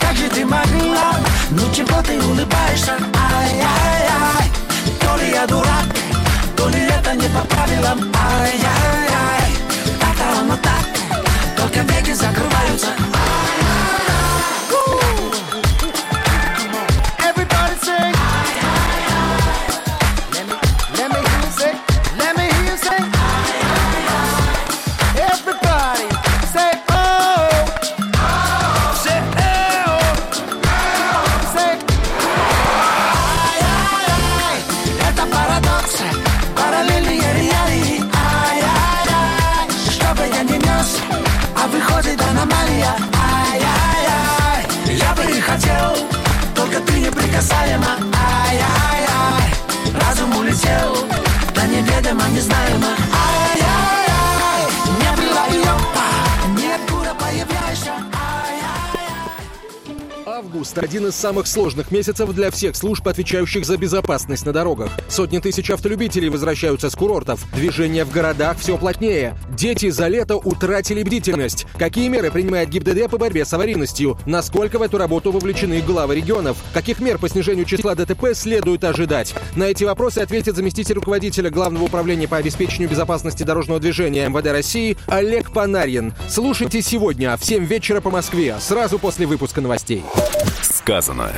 [0.01, 1.19] Как же ты могла?
[1.51, 2.97] Ну чего ты улыбаешься?
[3.37, 4.49] Ай-яй-яй
[4.99, 6.12] То ли я дурак
[6.63, 9.53] То ли это не по правилам Ай-яй-яй
[9.99, 10.85] Так оно так
[11.57, 13.12] Только веки закрываются
[60.33, 64.89] Август– один из самых сложных месяцев для всех служб, отвечающих за безопасность на дорогах.
[65.07, 67.45] Сотни тысяч автолюбителей возвращаются с курортов.
[67.53, 69.37] Движение в городах все плотнее.
[69.55, 71.67] Дети за лето утратили бдительность.
[71.77, 74.17] Какие меры принимает ГИБДД по борьбе с аварийностью?
[74.25, 76.57] Насколько в эту работу вовлечены главы регионов?
[76.73, 79.35] Каких мер по снижению числа ДТП следует ожидать?
[79.55, 84.97] На эти вопросы ответит заместитель руководителя Главного управления по обеспечению безопасности дорожного движения МВД России
[85.05, 86.11] Олег Панарьин.
[86.27, 90.01] Слушайте сегодня в 7 вечера по Москве, сразу после выпуска новостей.
[90.61, 91.31] Сказано.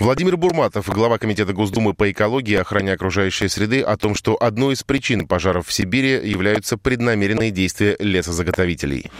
[0.00, 4.74] Владимир Бурматов, глава Комитета Госдумы по экологии и охране окружающей среды, о том, что одной
[4.74, 9.10] из причин пожаров в Сибири являются преднамеренные действия лесозаготовителей.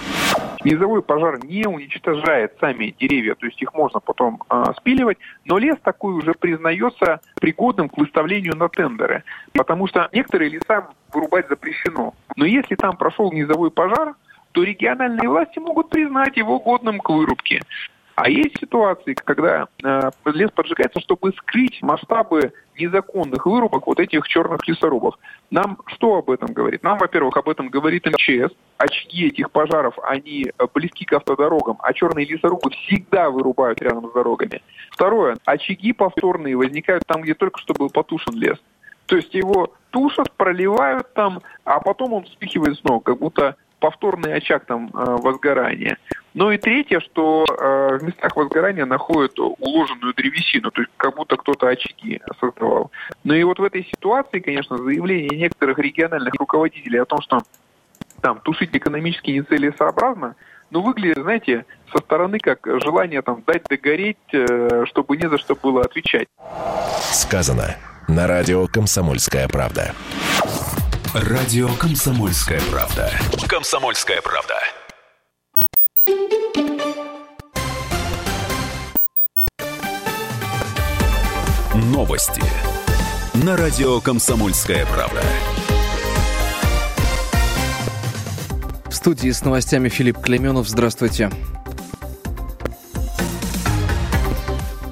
[0.65, 5.77] Низовой пожар не уничтожает сами деревья, то есть их можно потом э, спиливать, но лес
[5.83, 12.15] такой уже признается пригодным к выставлению на тендеры, потому что некоторые леса вырубать запрещено.
[12.37, 14.15] Но если там прошел низовой пожар,
[14.53, 17.61] то региональные власти могут признать его годным к вырубке.
[18.17, 24.67] А есть ситуации, когда э, лес поджигается, чтобы скрыть масштабы незаконных вырубок вот этих черных
[24.69, 25.17] лесорубов.
[25.51, 26.83] Нам что об этом говорит?
[26.83, 28.53] Нам, во-первых, об этом говорит МЧС.
[28.79, 34.63] Очаги этих пожаров, они близки к автодорогам, а черные лесорубы всегда вырубают рядом с дорогами.
[34.91, 35.37] Второе.
[35.45, 38.59] Очаги повторные возникают там, где только что был потушен лес.
[39.07, 44.65] То есть его тушат, проливают там, а потом он вспихивает снова, как будто повторный очаг
[44.65, 45.99] там э, возгорания.
[46.35, 51.37] Ну и третье, что э, в местах возгорания находят уложенную древесину, то есть как будто
[51.37, 52.91] кто-то очаги создавал.
[53.23, 57.41] Ну и вот в этой ситуации, конечно, заявление некоторых региональных руководителей о том, что
[58.21, 60.35] там тушить экономически нецелесообразно,
[60.71, 65.55] ну, выглядит, знаете, со стороны как желание там дать догореть, э, чтобы не за что
[65.55, 66.27] было отвечать.
[67.13, 67.77] Сказано
[68.09, 69.95] на радио «Комсомольская правда».
[71.15, 73.11] Радио «Комсомольская правда».
[73.49, 74.55] «Комсомольская правда».
[82.05, 82.43] Новости
[83.33, 85.23] на радио «Комсомольская правда».
[88.91, 90.69] В студии с новостями Филипп Клеменов.
[90.69, 91.31] Здравствуйте.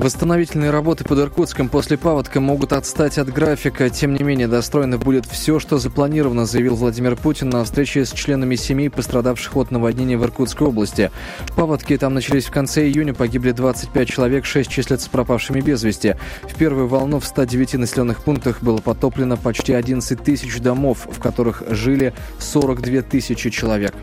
[0.03, 3.89] Восстановительные работы под Иркутском после паводка могут отстать от графика.
[3.89, 8.57] Тем не менее, достроено будет все, что запланировано, заявил Владимир Путин на встрече с членами
[8.57, 11.13] семей, пострадавших от наводнения в Иркутской области.
[11.55, 16.17] Паводки там начались в конце июня, погибли 25 человек, 6 числятся пропавшими без вести.
[16.43, 21.63] В первую волну в 109 населенных пунктах было потоплено почти 11 тысяч домов, в которых
[21.69, 23.95] жили 42 тысячи человек.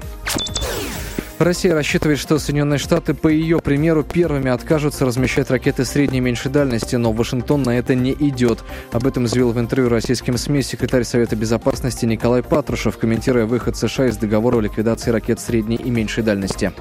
[1.40, 6.52] Россия рассчитывает, что Соединенные Штаты, по ее примеру, первыми откажутся размещать ракеты средней и меньшей
[6.52, 8.60] дальности, но Вашингтон на это не идет.
[8.92, 14.08] Об этом заявил в интервью российским СМИ секретарь Совета Безопасности Николай Патрушев, комментируя выход США
[14.08, 16.74] из договора о ликвидации ракет средней и меньшей дальности.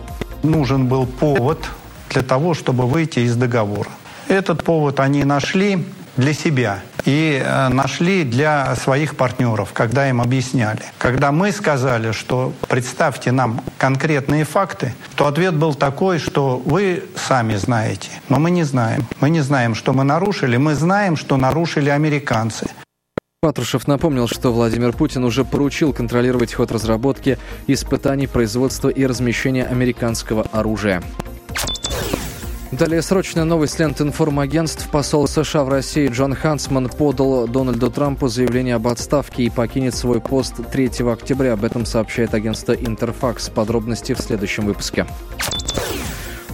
[0.42, 1.64] Нужен был повод
[2.10, 3.90] для того, чтобы выйти из договора.
[4.26, 5.84] Этот повод они нашли
[6.18, 10.82] для себя и э, нашли для своих партнеров, когда им объясняли.
[10.98, 17.54] Когда мы сказали, что представьте нам конкретные факты, то ответ был такой, что вы сами
[17.54, 19.06] знаете, но мы не знаем.
[19.20, 22.66] Мы не знаем, что мы нарушили, мы знаем, что нарушили американцы.
[23.40, 30.42] Патрушев напомнил, что Владимир Путин уже поручил контролировать ход разработки, испытаний, производства и размещения американского
[30.50, 31.00] оружия.
[32.70, 34.90] Далее срочная новость ленты информагентств.
[34.90, 40.20] Посол США в России Джон Хантсман подал Дональду Трампу заявление об отставке и покинет свой
[40.20, 41.54] пост 3 октября.
[41.54, 43.48] Об этом сообщает агентство Интерфакс.
[43.48, 45.06] Подробности в следующем выпуске.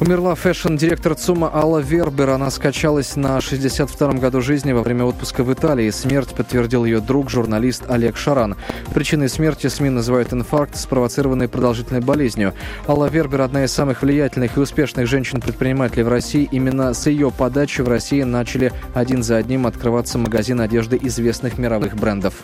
[0.00, 2.30] Умерла фэшн-директор ЦУМа Алла Вербер.
[2.30, 5.88] Она скончалась на 62-м году жизни во время отпуска в Италии.
[5.90, 8.57] Смерть подтвердил ее друг, журналист Олег Шаран.
[8.92, 12.54] Причиной смерти СМИ называют инфаркт, спровоцированный продолжительной болезнью.
[12.88, 16.48] Алла Вербер– одна из самых влиятельных и успешных женщин-предпринимателей в России.
[16.50, 21.94] Именно с ее подачи в России начали один за одним открываться магазины одежды известных мировых
[21.94, 22.35] брендов.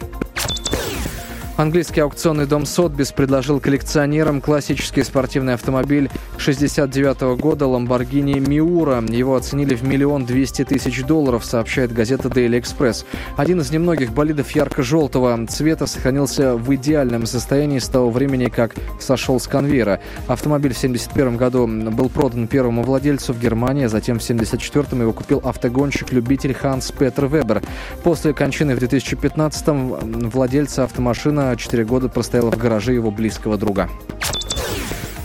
[1.61, 9.15] Английский аукционный дом Сотбис предложил коллекционерам классический спортивный автомобиль 69 года Lamborghini Miura.
[9.15, 13.05] Его оценили в миллион двести тысяч долларов, сообщает газета Daily Express.
[13.37, 19.39] Один из немногих болидов ярко-желтого цвета сохранился в идеальном состоянии с того времени, как сошел
[19.39, 20.01] с конвейера.
[20.29, 25.13] Автомобиль в 71 году был продан первому владельцу в Германии, а затем в 74-м его
[25.13, 27.63] купил автогонщик-любитель Ханс Петер Вебер.
[28.03, 33.89] После кончины в 2015-м владельца автомашина 4 года простояла в гараже его близкого друга.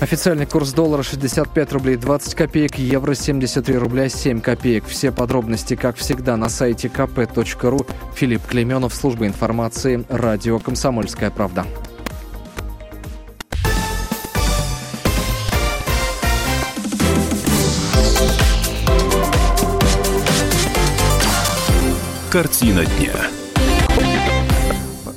[0.01, 4.85] Официальный курс доллара 65 рублей 20 копеек, евро 73 рубля 7 копеек.
[4.85, 7.88] Все подробности, как всегда, на сайте kp.ru.
[8.13, 11.65] Филипп Клеменов, служба информации, радио «Комсомольская правда».
[22.29, 23.13] Картина дня.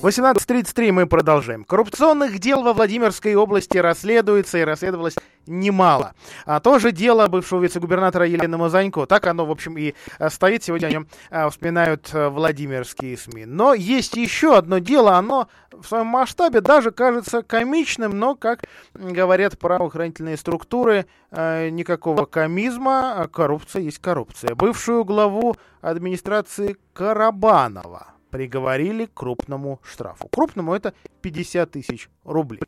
[0.01, 1.65] 18.33 мы продолжаем.
[1.65, 6.15] Коррупционных дел во Владимирской области расследуется и расследовалось немало.
[6.47, 9.07] А тоже дело бывшего вице-губернатора Елены Мазанько.
[9.07, 10.63] Так оно, в общем, и э, стоит.
[10.63, 13.47] Сегодня о нем а, вспоминают а, владимирские СМИ.
[13.47, 15.17] Но есть еще одно дело.
[15.17, 23.21] Оно в своем масштабе даже кажется комичным, но, как говорят правоохранительные структуры, а, никакого комизма,
[23.21, 24.55] а коррупция есть коррупция.
[24.55, 30.29] Бывшую главу администрации Карабанова приговорили к крупному штрафу.
[30.29, 32.61] Крупному это 50 тысяч рублей.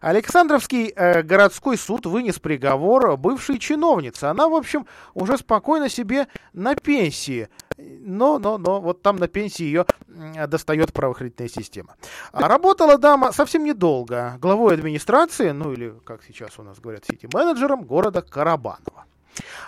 [0.00, 4.24] Александровский э, городской суд вынес приговор бывшей чиновнице.
[4.24, 7.48] Она, в общем, уже спокойно себе на пенсии.
[7.78, 9.86] Но, но, но, вот там на пенсии ее
[10.46, 11.96] достает правоохранительная система.
[12.32, 14.36] А работала дама совсем недолго.
[14.40, 19.06] Главой администрации, ну или, как сейчас у нас говорят, сити-менеджером города Карабанова.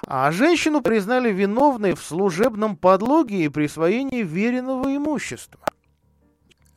[0.07, 5.61] А женщину признали виновной в служебном подлоге и присвоении веренного имущества.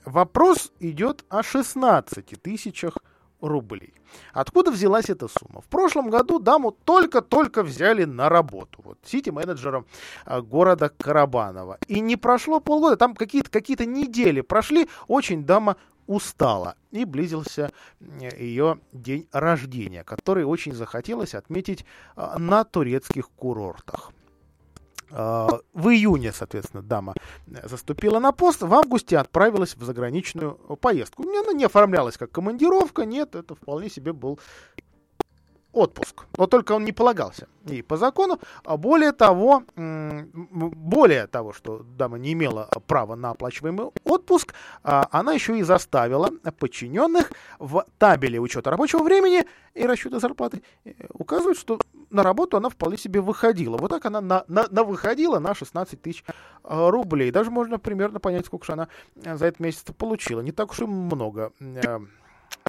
[0.05, 3.07] Вопрос идет о 16 тысячах рублей.
[4.33, 5.61] Откуда взялась эта сумма?
[5.61, 8.81] В прошлом году даму только-только взяли на работу.
[8.83, 9.85] Вот сити-менеджером
[10.25, 11.77] а, города Карабанова.
[11.87, 15.77] И не прошло полгода, там какие-то какие недели прошли, очень дама
[16.07, 16.75] устала.
[16.91, 21.85] И близился ее день рождения, который очень захотелось отметить
[22.15, 24.11] а, на турецких курортах.
[25.11, 27.13] А, в июне, соответственно, дама
[27.63, 31.23] заступила на пост, в августе отправилась в заграничную поездку.
[31.23, 34.39] Она не оформлялась как командировка, нет, это вполне себе был
[35.77, 36.25] отпуск.
[36.37, 38.39] Но только он не полагался и по закону.
[38.63, 44.53] А более того, более того, что дама не имела права на оплачиваемый отпуск,
[44.83, 50.93] а, она еще и заставила подчиненных в табеле учета рабочего времени и расчета зарплаты э,
[51.13, 53.77] указывать, что на работу она вполне себе выходила.
[53.77, 56.23] Вот так она на, на, на выходила на 16 тысяч
[56.63, 57.31] а, рублей.
[57.31, 60.41] Даже можно примерно понять, сколько же она за этот месяц получила.
[60.41, 61.99] Не так уж и много э,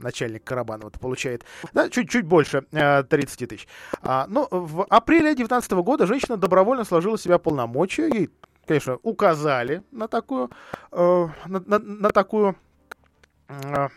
[0.00, 3.68] начальник Карабанова получает, да, чуть-чуть больше э, 30 тысяч.
[4.02, 8.30] А, ну, в апреле 2019 года женщина добровольно сложила себя полномочия, ей,
[8.66, 10.50] конечно, указали на такую,
[10.92, 12.56] э, на, на, на такую
[13.48, 13.88] э,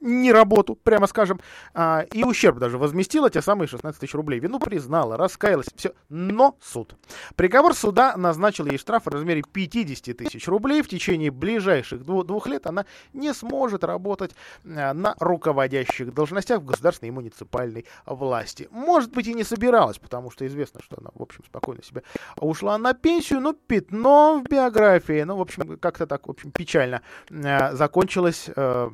[0.00, 1.40] не работу, прямо скажем,
[1.74, 4.40] а, и ущерб даже возместила те самые 16 тысяч рублей.
[4.40, 6.96] Вину признала, раскаялась, все, но суд.
[7.36, 10.82] Приговор суда назначил ей штраф в размере 50 тысяч рублей.
[10.82, 14.32] В течение ближайших двух, двух лет она не сможет работать
[14.64, 18.68] а, на руководящих должностях в государственной и муниципальной власти.
[18.70, 22.02] Может быть и не собиралась, потому что известно, что она, в общем, спокойно себе
[22.36, 27.02] ушла на пенсию, но пятно в биографии, ну, в общем, как-то так, в общем, печально
[27.30, 28.90] а, закончилось э,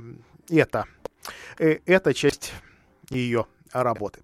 [0.51, 0.86] это,
[1.59, 2.53] э, эта часть
[3.11, 4.20] ее работы.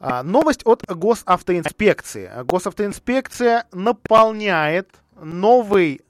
[0.00, 2.30] А, новость от госавтоинспекции.
[2.44, 4.88] Госавтоинспекция наполняет
[5.20, 6.00] новый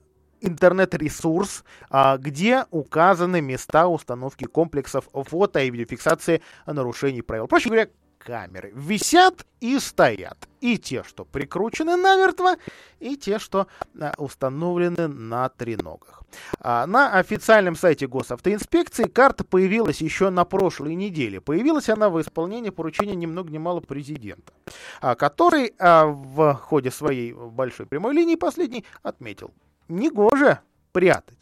[0.40, 7.46] интернет-ресурс, а, где указаны места установки комплексов фото и видеофиксации нарушений правил.
[7.48, 7.88] Проще говоря,
[8.18, 10.36] камеры висят и стоят.
[10.60, 12.56] И те, что прикручены намертво,
[12.98, 16.22] и те, что а, установлены на треногах.
[16.60, 21.40] А, на официальном сайте госавтоинспекции карта появилась еще на прошлой неделе.
[21.40, 24.52] Появилась она в исполнении поручения ни много ни мало президента,
[25.00, 29.52] а, который в ходе своей большой прямой линии последней отметил,
[29.88, 30.60] негоже
[30.92, 31.38] прятать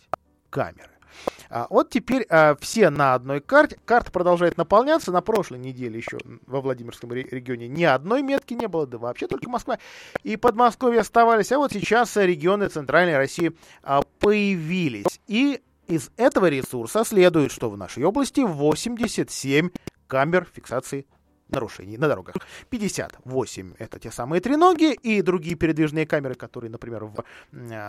[0.50, 0.95] камеры.
[1.50, 3.78] А, вот теперь а, все на одной карте.
[3.84, 5.12] Карта продолжает наполняться.
[5.12, 9.48] На прошлой неделе еще во Владимирском регионе ни одной метки не было, да вообще только
[9.48, 9.78] Москва
[10.22, 11.52] и Подмосковье оставались.
[11.52, 15.20] А вот сейчас регионы Центральной России а, появились.
[15.26, 19.70] И из этого ресурса следует, что в нашей области 87
[20.06, 21.06] камер фиксации
[21.48, 22.34] нарушений на дорогах.
[22.70, 27.24] 58— это те самые треноги и другие передвижные камеры, которые, например, в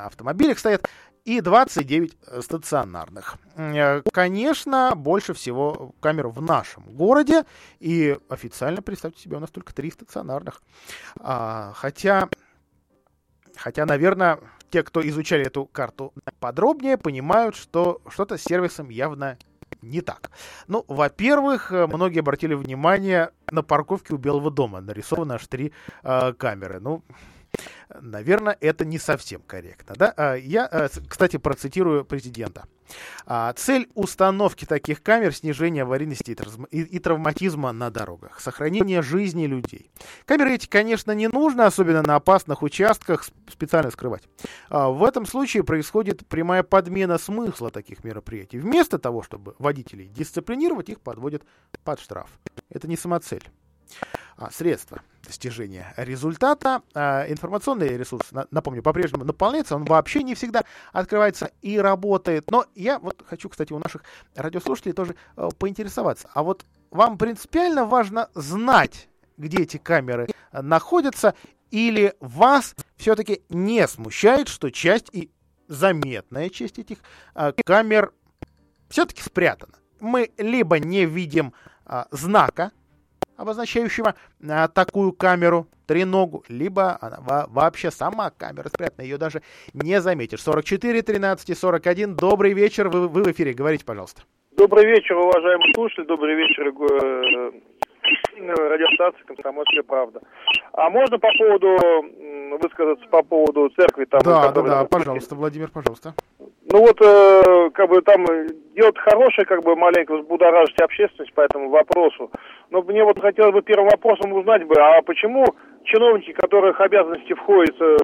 [0.05, 0.87] автомобилях стоят,
[1.25, 3.37] и 29 э, стационарных.
[3.55, 7.43] Э, конечно, больше всего камер в нашем городе,
[7.79, 10.61] и официально, представьте себе, у нас только 3 стационарных.
[11.19, 12.29] А, хотя,
[13.55, 14.39] хотя, наверное,
[14.69, 19.37] те, кто изучали эту карту подробнее, понимают, что что-то с сервисом явно
[19.81, 20.31] не так.
[20.67, 24.81] Ну, во-первых, э, многие обратили внимание на парковке у Белого дома.
[24.81, 25.71] Нарисованы аж три
[26.03, 26.79] э, камеры.
[26.79, 27.03] Ну,
[28.01, 29.95] Наверное, это не совсем корректно.
[29.97, 30.13] Да?
[30.17, 32.65] А, я, э, кстати, процитирую президента.
[33.25, 36.37] А, цель установки таких камер– снижение аварийности
[36.71, 39.91] и травматизма на дорогах, сохранение жизни людей.
[40.25, 44.23] Камеры эти, конечно, не нужно, особенно на опасных участках, специально скрывать.
[44.69, 48.59] А, в этом случае происходит прямая подмена смысла таких мероприятий.
[48.59, 51.43] Вместо того, чтобы водителей дисциплинировать, их подводят
[51.83, 52.29] под штраф.
[52.69, 53.43] Это не самоцель
[54.51, 56.81] средства достижения результата.
[56.93, 60.63] А, информационный ресурс, напомню, по-прежнему наполняется, он вообще не всегда
[60.93, 62.49] открывается и работает.
[62.51, 64.03] Но я вот хочу, кстати, у наших
[64.35, 66.29] радиослушателей тоже э, поинтересоваться.
[66.33, 71.35] А вот вам принципиально важно знать, где эти камеры находятся,
[71.71, 75.29] или вас все-таки не смущает, что часть и
[75.67, 76.99] заметная часть этих
[77.33, 78.13] а, камер
[78.89, 79.73] все-таки спрятана.
[79.99, 81.53] Мы либо не видим
[81.85, 82.71] а, знака
[83.37, 84.15] обозначающего
[84.47, 89.41] а, такую камеру, треногу, либо она вообще сама камера спрятана, ее даже
[89.73, 90.41] не заметишь.
[90.41, 92.15] 44, 13 и 41.
[92.15, 94.23] Добрый вечер, вы, вы в эфире, говорите, пожалуйста.
[94.57, 96.71] Добрый вечер, уважаемые слушатели, добрый вечер,
[98.37, 100.21] радиостанции «Комсомольская правда».
[100.73, 101.77] А можно по поводу,
[102.61, 104.05] высказаться по поводу церкви?
[104.05, 106.13] Там, да, да, да, пожалуйста, Владимир, пожалуйста.
[106.69, 108.25] Ну вот, э, как бы там
[108.75, 112.29] дело хорошее, как бы маленько взбудоражить общественность по этому вопросу.
[112.69, 115.45] Но мне вот хотелось бы первым вопросом узнать бы, а почему
[115.85, 117.97] чиновники, которых обязанности входит, э,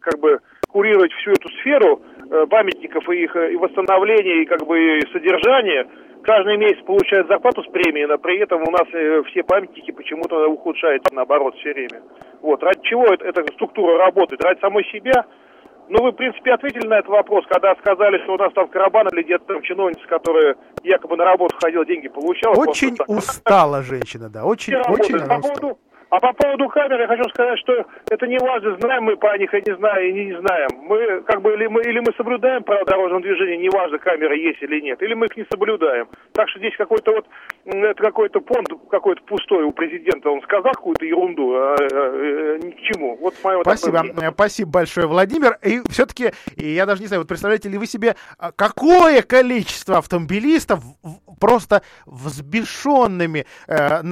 [0.00, 0.38] как бы
[0.68, 5.88] курировать всю эту сферу э, памятников и их и восстановления, и как бы и содержания,
[6.26, 10.48] каждый месяц получают зарплату с премией, но при этом у нас э, все памятники почему-то
[10.48, 12.02] ухудшаются, наоборот, все время.
[12.42, 12.62] Вот.
[12.62, 14.42] Ради чего это, эта структура работает?
[14.42, 15.24] Ради самой себя?
[15.88, 19.06] Ну, вы, в принципе, ответили на этот вопрос, когда сказали, что у нас там карабан
[19.12, 22.54] или где-то там чиновница, которая якобы на работу ходила, деньги получала.
[22.54, 25.76] Очень устала женщина, да, очень, очень она устала.
[26.08, 29.52] А по поводу камер я хочу сказать, что это не важно, знаем мы по них,
[29.52, 30.68] я не знаю, и не знаем.
[30.82, 34.80] Мы как бы или мы или мы соблюдаем правила дорожного движения, неважно, камеры есть или
[34.80, 36.08] нет, или мы их не соблюдаем.
[36.32, 37.26] Так что здесь какой-то вот
[37.64, 42.70] это какой-то понт какой-то пустой у президента, он сказал какую-то ерунду, а, а, а, ни
[42.70, 43.16] к чему.
[43.16, 45.58] Вот мое Спасибо, спасибо большое, Владимир.
[45.62, 50.84] И все-таки, я даже не знаю, вот представляете ли вы себе, а, какое количество автомобилистов
[51.40, 54.02] просто взбешенными э,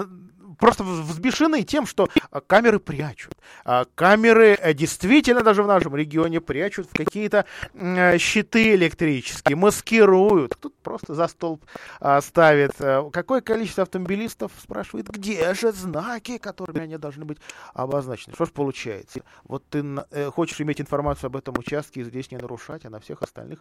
[0.59, 3.35] просто взбешены тем, что а, камеры прячут.
[3.65, 7.45] А, камеры э, действительно даже в нашем регионе прячут в какие-то
[7.75, 10.57] э, щиты электрические, маскируют.
[10.61, 11.65] Тут просто за столб
[12.01, 12.73] а, ставит.
[12.81, 17.39] Э, какое количество автомобилистов спрашивает, где же знаки, которыми они должны быть
[17.73, 18.35] обозначены?
[18.35, 19.23] Что ж получается?
[19.45, 19.85] Вот ты
[20.31, 23.61] хочешь иметь информацию об этом участке и здесь не нарушать, а на всех остальных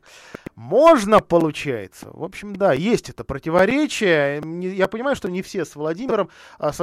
[0.56, 2.08] можно, получается.
[2.12, 4.42] В общем, да, есть это противоречие.
[4.76, 6.30] Я понимаю, что не все с Владимиром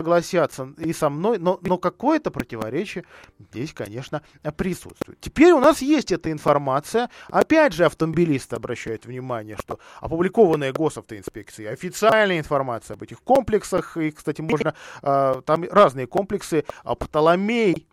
[0.00, 3.04] согласятся и со мной, но, но какое-то противоречие
[3.38, 4.22] здесь, конечно,
[4.56, 5.20] присутствует.
[5.20, 7.10] Теперь у нас есть эта информация.
[7.28, 14.40] Опять же, автомобилисты обращают внимание, что опубликованная госавтоинспекцией официальная информация об этих комплексах, и, кстати,
[14.40, 17.86] можно, э, там разные комплексы, а Птоломей,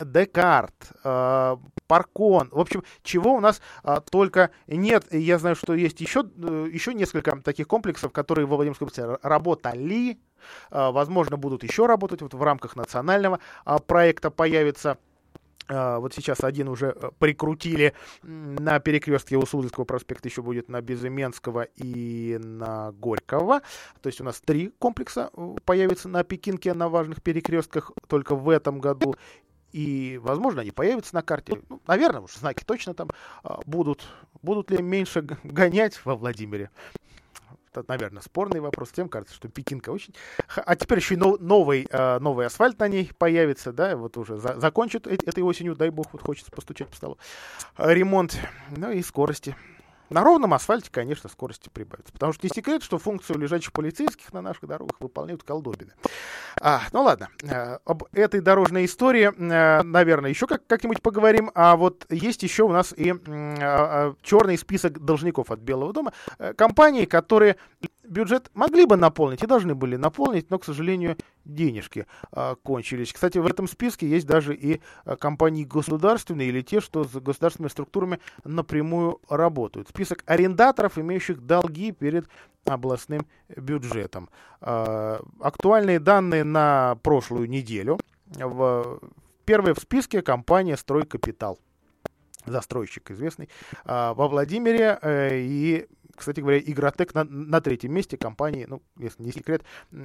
[0.00, 1.56] Декарт, э,
[1.92, 5.04] Паркон, в общем, чего у нас э, только нет.
[5.10, 10.18] Я знаю, что есть еще, э, еще несколько таких комплексов, которые во Владимирской области работали,
[10.70, 12.22] возможно, будут еще работать.
[12.22, 14.96] Вот в рамках национального э, проекта появится
[15.68, 22.36] вот сейчас один уже прикрутили на перекрестке у Суздальского проспекта, еще будет на Безыменского и
[22.42, 23.62] на Горького.
[24.02, 25.30] То есть у нас три комплекса
[25.64, 29.14] появятся на Пекинке на важных перекрестках только в этом году.
[29.72, 31.60] И, возможно, они появятся на карте.
[31.68, 33.08] Ну, наверное, уж знаки точно там
[33.42, 34.06] а, будут.
[34.42, 36.70] Будут ли гонять гонять во Владимире?
[37.74, 38.90] Это, наверное, спорный вопрос.
[38.90, 40.14] Тем кажется, что Пекинка очень...
[40.54, 44.60] А теперь еще и новый, а, новый асфальт на ней появится, да, вот уже за,
[44.60, 47.18] закончат этой осенью, дай бог, вот хочется постучать по столу.
[47.78, 48.38] Ремонт,
[48.76, 49.56] ну и скорости.
[50.12, 52.12] На ровном асфальте, конечно, скорости прибавится.
[52.12, 55.92] Потому что не секрет, что функцию лежачих полицейских на наших дорогах выполняют колдобины.
[56.60, 61.50] А, ну ладно, а, об этой дорожной истории, а, наверное, еще как- как-нибудь поговорим.
[61.54, 63.16] А вот есть еще у нас и а,
[63.60, 66.12] а, черный список должников от Белого дома.
[66.38, 67.56] А, компании, которые
[68.04, 72.06] бюджет могли бы наполнить и должны были наполнить, но, к сожалению, денежки
[72.62, 73.12] кончились.
[73.12, 74.80] Кстати, в этом списке есть даже и
[75.18, 79.88] компании государственные или те, что с государственными структурами напрямую работают.
[80.02, 82.28] Список арендаторов, имеющих долги перед
[82.64, 83.24] областным
[83.56, 84.30] бюджетом.
[84.60, 88.00] А, актуальные данные на прошлую неделю.
[88.26, 89.00] В,
[89.44, 91.60] первая в списке компания «Стройкапитал»
[92.46, 93.48] застройщик известный,
[93.84, 94.98] а, во Владимире.
[95.02, 95.86] Э, и,
[96.16, 99.62] кстати говоря, Игротек на, на третьем месте компании, ну, если не секрет,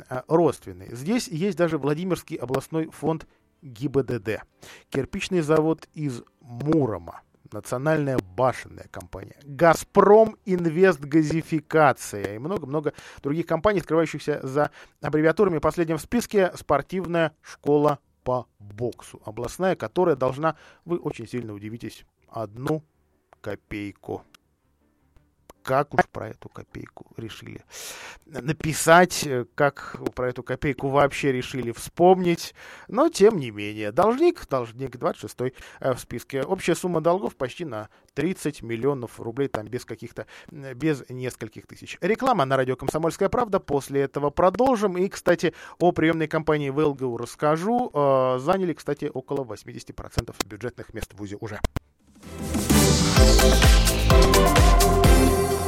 [0.10, 0.96] а, родственные.
[0.96, 3.26] Здесь есть даже Владимирский областной фонд
[3.64, 4.44] ГИБДД,
[4.92, 7.22] кирпичный завод из Мурома,
[7.52, 14.72] национальная башенная компания, Газпром Инвест Газификация и много-много других компаний, скрывающихся за
[15.02, 15.60] аббревиатурами.
[15.60, 22.84] Последним в списке спортивная школа по боксу, областная, которая должна, вы очень сильно удивитесь, одну
[23.42, 24.24] копейку.
[25.68, 27.62] Как уж про эту копейку решили
[28.26, 32.56] написать, как про эту копейку вообще решили вспомнить.
[32.88, 36.42] Но, тем не менее, должник, должник 26 э, в списке.
[36.44, 41.98] Общая сумма долгов почти на 30 миллионов рублей, там без каких-то, без нескольких тысяч.
[42.00, 43.60] Реклама на радио «Комсомольская правда».
[43.60, 44.98] После этого продолжим.
[44.98, 47.92] И, кстати, о приемной кампании в ЛГУ расскажу.
[47.94, 51.60] Э, заняли, кстати, около 80% бюджетных мест в ВУЗе уже.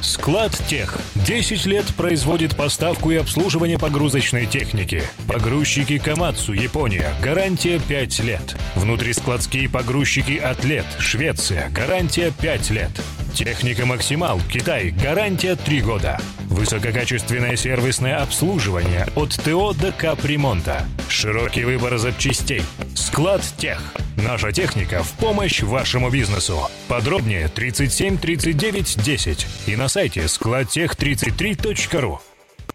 [0.00, 0.96] Склад Тех.
[1.16, 5.02] 10 лет производит поставку и обслуживание погрузочной техники.
[5.26, 7.12] Погрузчики Камацу, Япония.
[7.20, 8.56] Гарантия 5 лет.
[8.76, 11.68] Внутрискладские погрузчики Атлет, Швеция.
[11.70, 12.90] Гарантия 5 лет.
[13.34, 14.90] Техника Максимал, Китай.
[14.90, 16.20] Гарантия 3 года.
[16.48, 20.86] Высококачественное сервисное обслуживание от ТО до капремонта.
[21.08, 22.62] Широкий выбор запчастей.
[22.94, 23.82] Склад Тех.
[24.16, 26.68] Наша техника в помощь вашему бизнесу.
[26.88, 32.20] Подробнее 37 39 10 и на сайте складтех33.ру.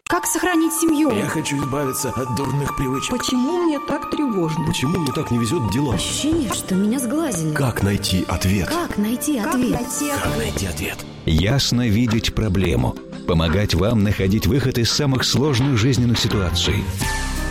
[0.06, 1.12] Как сохранить семью?
[1.12, 3.18] Я хочу избавиться от дурных привычек.
[3.18, 4.66] Почему мне так тревожно?
[4.66, 5.96] Почему мне так не везет в делах?
[5.96, 7.54] Ощущение, что меня сглазили.
[7.54, 8.68] Как найти ответ?
[8.68, 9.72] Как найти Как ответ?
[9.72, 10.98] найти Как найти ответ?
[11.26, 12.96] Ясно видеть проблему.
[13.28, 16.84] Помогать вам находить выход из самых сложных жизненных ситуаций.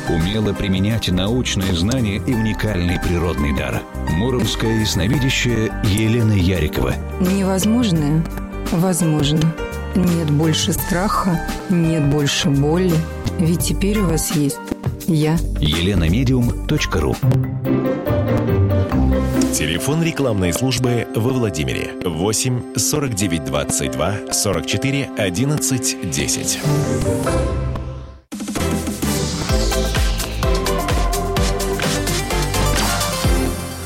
[0.08, 3.82] Умело применять научные знания и уникальный природный дар.
[4.10, 6.94] Муромская ясновидящая Елена Ярикова.
[7.20, 8.24] Невозможное
[8.70, 9.40] возможно.
[9.94, 12.94] Нет больше страха, нет больше боли.
[13.38, 14.58] Ведь теперь у вас есть
[15.06, 15.36] я.
[15.58, 17.16] еленамедиум.ру
[19.52, 26.60] Телефон рекламной службы во Владимире 8 49 22 44 11 10.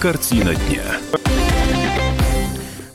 [0.00, 1.25] Картина дня.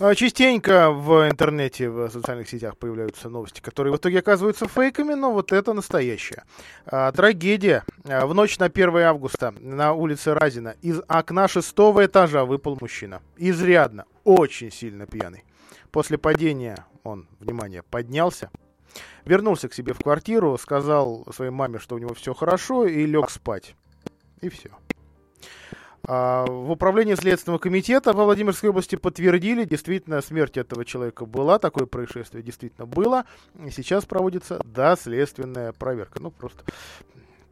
[0.04, 5.32] А, Частенько в интернете, в социальных сетях появляются новости, которые в итоге оказываются фейками, но
[5.32, 6.43] вот это настоящее.
[6.88, 7.84] А, Трагедия.
[8.06, 13.22] А, В ночь на 1 августа на улице Разина из окна шестого этажа выпал мужчина.
[13.38, 15.43] Изрядно, очень сильно пьяный.
[15.91, 18.49] После падения он, внимание, поднялся,
[19.24, 23.30] вернулся к себе в квартиру, сказал своей маме, что у него все хорошо, и лег
[23.30, 23.76] спать.
[24.41, 24.72] И все.
[26.14, 31.86] А, В управлении Следственного комитета во Владимирской области подтвердили, действительно, смерть этого человека была, такое
[31.86, 33.24] происшествие действительно было.
[33.66, 36.22] И сейчас проводится доследственная проверка.
[36.22, 36.66] Ну, просто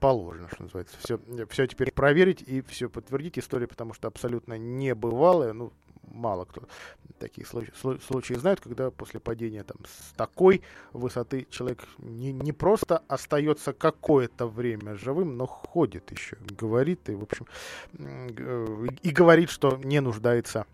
[0.01, 0.97] положено, что называется.
[1.01, 5.53] Все, все теперь проверить и все подтвердить историю, потому что абсолютно небывалая.
[5.53, 5.71] Ну,
[6.11, 6.63] мало кто
[7.19, 10.61] такие случаи, слу- случаи знает, когда после падения там с такой
[10.93, 17.23] высоты человек не, не просто остается какое-то время живым, но ходит еще, говорит и, в
[17.23, 17.45] общем,
[19.03, 20.65] и говорит, что не нуждается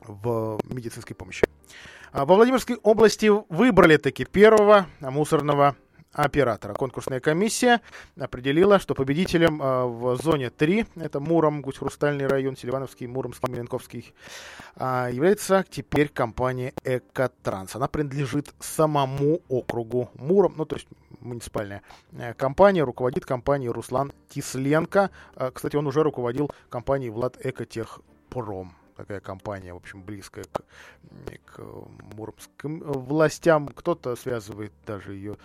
[0.00, 1.46] в медицинской помощи.
[2.10, 5.76] А Во Владимирской области выбрали таки первого мусорного
[6.18, 6.74] оператора.
[6.74, 7.80] Конкурсная комиссия
[8.18, 14.12] определила, что победителем э, в зоне 3, это Муром, Гусь-Хрустальный район, Селивановский, Муромский, Маленковский,
[14.74, 17.76] а, является теперь компания Экотранс.
[17.76, 20.88] Она принадлежит самому округу Муром, ну то есть
[21.20, 25.10] муниципальная э, компания, руководит компанией Руслан Тисленко.
[25.36, 30.62] Э, Кстати, он уже руководил компанией Влад Экотехпром такая компания, в общем, близкая к,
[31.44, 31.60] к
[32.16, 33.68] муромским властям.
[33.68, 35.36] Кто-то связывает даже ее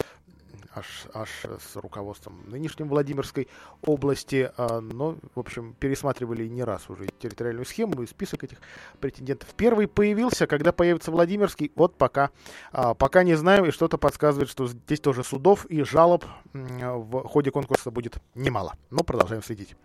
[0.75, 3.47] аж, аж с руководством нынешней Владимирской
[3.81, 4.51] области.
[4.57, 8.57] а, Но, в общем, пересматривали не раз уже территориальную схему и список этих
[8.99, 9.49] претендентов.
[9.55, 11.71] Первый появился, когда появится Владимирский.
[11.75, 12.29] Вот пока,
[12.71, 17.51] а, пока не знаю, и что-то подсказывает, что здесь тоже судов и жалоб в ходе
[17.51, 18.73] конкурса будет немало.
[18.89, 19.75] Но продолжаем следить.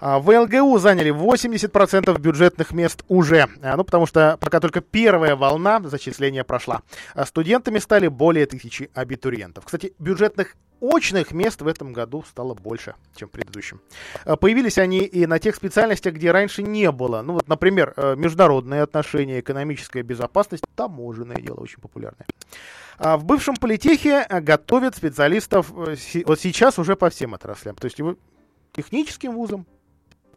[0.00, 3.48] А, В ЛГУ заняли 80% бюджетных мест уже.
[3.62, 6.82] Ну, потому что пока только первая волна зачисления прошла.
[7.24, 9.64] Студентами стали более тысячи абитуриентов.
[9.64, 13.80] Кстати, бюджетных очных мест в этом году стало больше, чем в предыдущем.
[14.24, 17.22] А, Появились они и на тех специальностях, где раньше не было.
[17.22, 22.26] Ну вот, например, э, международные отношения, экономическая безопасность, таможенное дело очень популярное.
[22.98, 25.96] А В бывшем политехе э, готовят специалистов э,
[26.26, 27.74] вот сейчас уже по всем отраслям.
[27.76, 28.16] То есть его
[28.72, 29.66] техническим вузом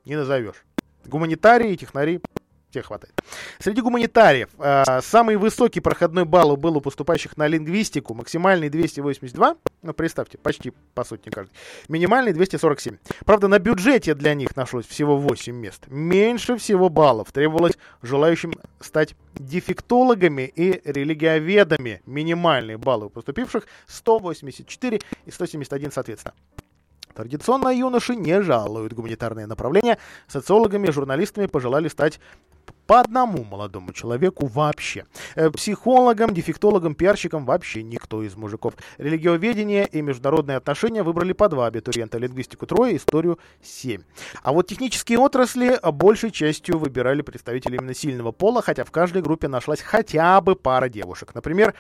[0.05, 0.63] не назовешь.
[1.05, 2.21] Гуманитарии, технари,
[2.69, 3.13] всех хватает.
[3.59, 9.93] Среди гуманитариев э, самый высокий проходной балл был у поступающих на лингвистику, максимальный 282, ну
[9.93, 11.53] представьте, почти по сотне каждый,
[11.87, 12.97] минимальный 247.
[13.25, 15.85] Правда, на бюджете для них нашлось всего 8 мест.
[15.87, 22.01] Меньше всего баллов требовалось желающим стать дефектологами и религиоведами.
[22.05, 26.33] Минимальные баллы у поступивших 184 и 171 соответственно.
[27.17, 29.97] Традиционно юноши не жалуют гуманитарные направления.
[30.27, 32.19] Социологами, журналистами пожелали стать
[32.87, 35.05] по одному молодому человеку вообще.
[35.35, 38.73] Э, Психологом, дефектологом, пиарщиком вообще никто из мужиков.
[38.97, 42.17] Религиоведение и международные отношения выбрали по два абитуриента.
[42.17, 44.01] Лингвистику трое, историю семь.
[44.41, 49.21] А вот технические отрасли а, большей частью выбирали представители именно сильного пола, хотя в каждой
[49.21, 51.35] группе нашлась хотя бы пара девушек.
[51.35, 51.75] Например,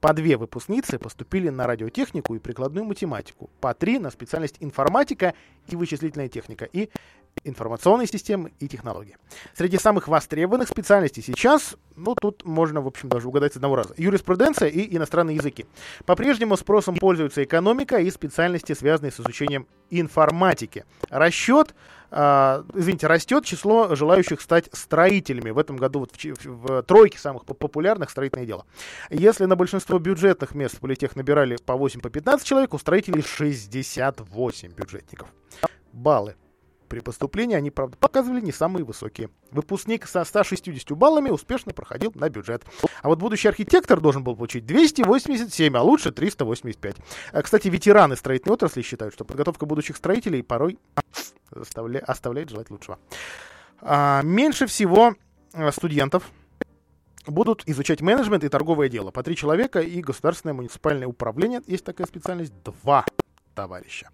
[0.00, 5.34] по две выпускницы поступили на радиотехнику и прикладную математику, по три на специальность информатика
[5.68, 6.90] и вычислительная техника, и
[7.44, 9.16] информационные системы и технологии.
[9.54, 13.94] Среди самых востребованных специальностей сейчас, ну, тут можно, в общем, даже угадать с одного раза.
[13.96, 15.66] Юриспруденция и иностранные языки.
[16.04, 20.84] По-прежнему спросом пользуются экономика и специальности, связанные с изучением информатики.
[21.10, 21.74] Расчет,
[22.10, 25.50] э, извините, растет число желающих стать строителями.
[25.50, 28.66] В этом году вот в, в, в тройке самых популярных строительное дело.
[29.10, 33.22] Если на большинство бюджетных мест в политех набирали по 8-15 по 15 человек, у строителей
[33.22, 35.28] 68 бюджетников.
[35.92, 36.36] Баллы
[36.86, 39.30] при поступлении они, правда, показывали не самые высокие.
[39.50, 42.64] Выпускник со 160 баллами успешно проходил на бюджет.
[43.02, 46.96] А вот будущий архитектор должен был получить 287, а лучше 385.
[47.32, 50.78] А, кстати, ветераны строительной отрасли считают, что подготовка будущих строителей порой
[51.50, 51.98] оставля...
[52.00, 52.98] оставляет желать лучшего.
[53.80, 55.14] А, меньше всего
[55.52, 56.30] а, студентов
[57.26, 59.10] будут изучать менеджмент и торговое дело.
[59.10, 61.60] По три человека и государственное муниципальное управление.
[61.66, 62.52] Есть такая специальность.
[62.62, 63.04] Два
[63.54, 64.10] товарища.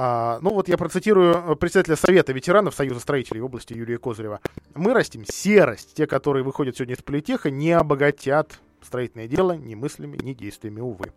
[0.00, 4.40] А, ну вот я процитирую председателя Совета ветеранов Союза строителей области Юрия Козырева.
[4.76, 5.94] Мы растим серость.
[5.94, 11.12] Те, которые выходят сегодня из политеха, не обогатят строительное дело ни мыслями, ни действиями, увы.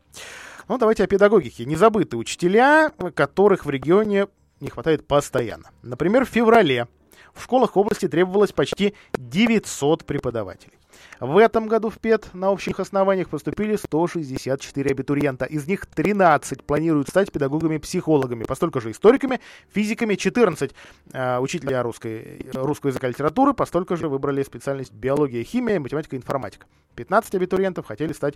[0.68, 1.66] Ну, давайте о педагогике.
[1.66, 4.30] Не забыты учителя, которых в регионе
[4.60, 5.70] не хватает постоянно.
[5.84, 6.88] Например, в феврале
[7.36, 10.80] в школах области требовалось почти 900 преподавателей.
[11.20, 15.46] В этом году в ПЕД на общих основаниях поступили 164 абитуриента.
[15.46, 19.40] Из них 13 планируют стать педагогами-психологами, постолько же историками,
[19.74, 20.74] физиками 14
[21.14, 26.66] э, учителей русской, русского языка и литературы, постолько же выбрали специальность биология, химия, математика информатика.
[26.96, 28.36] 15 абитуриентов хотели стать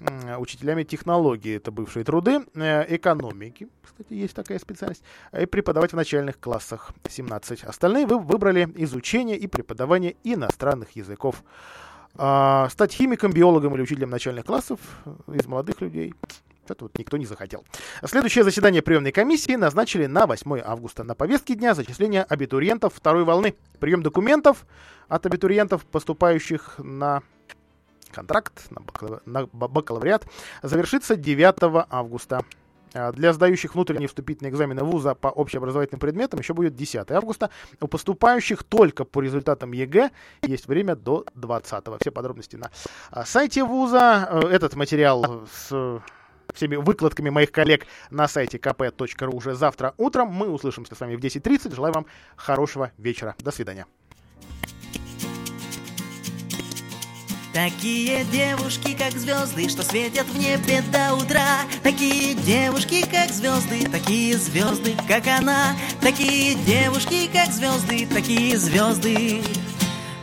[0.00, 5.02] э, учителями технологии, это бывшие труды, э, экономики, кстати, есть такая специальность,
[5.38, 7.64] и преподавать в начальных классах 17.
[7.64, 11.42] Остальные вы выбрали изучение и преподавание иностранных языков.
[12.18, 14.80] А, стать химиком, биологом или учителем начальных классов
[15.32, 16.14] из молодых людей
[16.70, 17.64] это вот никто не захотел.
[18.04, 21.04] Следующее заседание приемной комиссии назначили на 8 августа.
[21.04, 23.54] На повестке дня зачисление абитуриентов второй волны.
[23.78, 24.66] Прием документов
[25.08, 27.22] от абитуриентов, поступающих на
[28.10, 28.68] контракт,
[29.26, 30.26] на бакалавриат,
[30.62, 32.44] завершится 9 августа.
[32.96, 37.50] А, для сдающих внутренние вступительные экзамены вуза по общеобразовательным предметам еще будет 10 августа.
[37.80, 40.10] У поступающих только по результатам ЕГЭ
[40.42, 41.84] есть время до 20.
[42.00, 42.70] Все подробности на
[43.10, 44.28] а, сайте вуза.
[44.30, 46.00] Э, этот материал с
[46.54, 50.28] всеми выкладками моих коллег на сайте kp.ru уже завтра утром.
[50.28, 51.74] Мы услышимся с вами в 10.30.
[51.74, 53.34] Желаю вам хорошего вечера.
[53.38, 53.86] До свидания.
[57.56, 61.60] Такие девушки, как звезды, что светят в небе до утра.
[61.82, 65.74] Такие девушки, как звезды, такие звезды, как она.
[66.02, 69.40] Такие девушки, как звезды, такие звезды,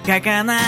[0.05, 0.59] как она.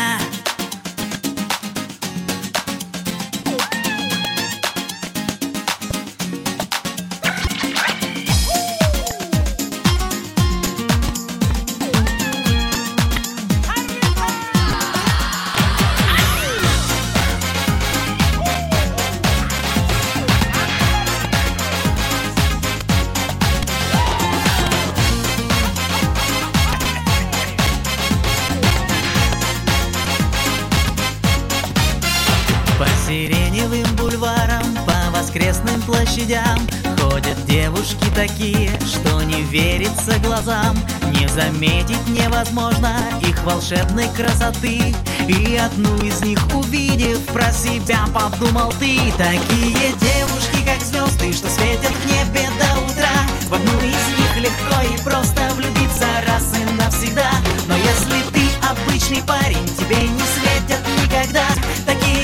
[41.55, 44.93] Заметить невозможно их волшебной красоты.
[45.27, 51.91] И одну из них увидев, про себя подумал ты Такие девушки, как звезды, что светят
[51.91, 53.15] в небе до утра
[53.49, 57.31] В одну из них легко и просто влюбиться раз и навсегда.
[57.67, 61.45] Но если ты обычный парень, тебе не светят никогда.
[61.85, 62.14] Такие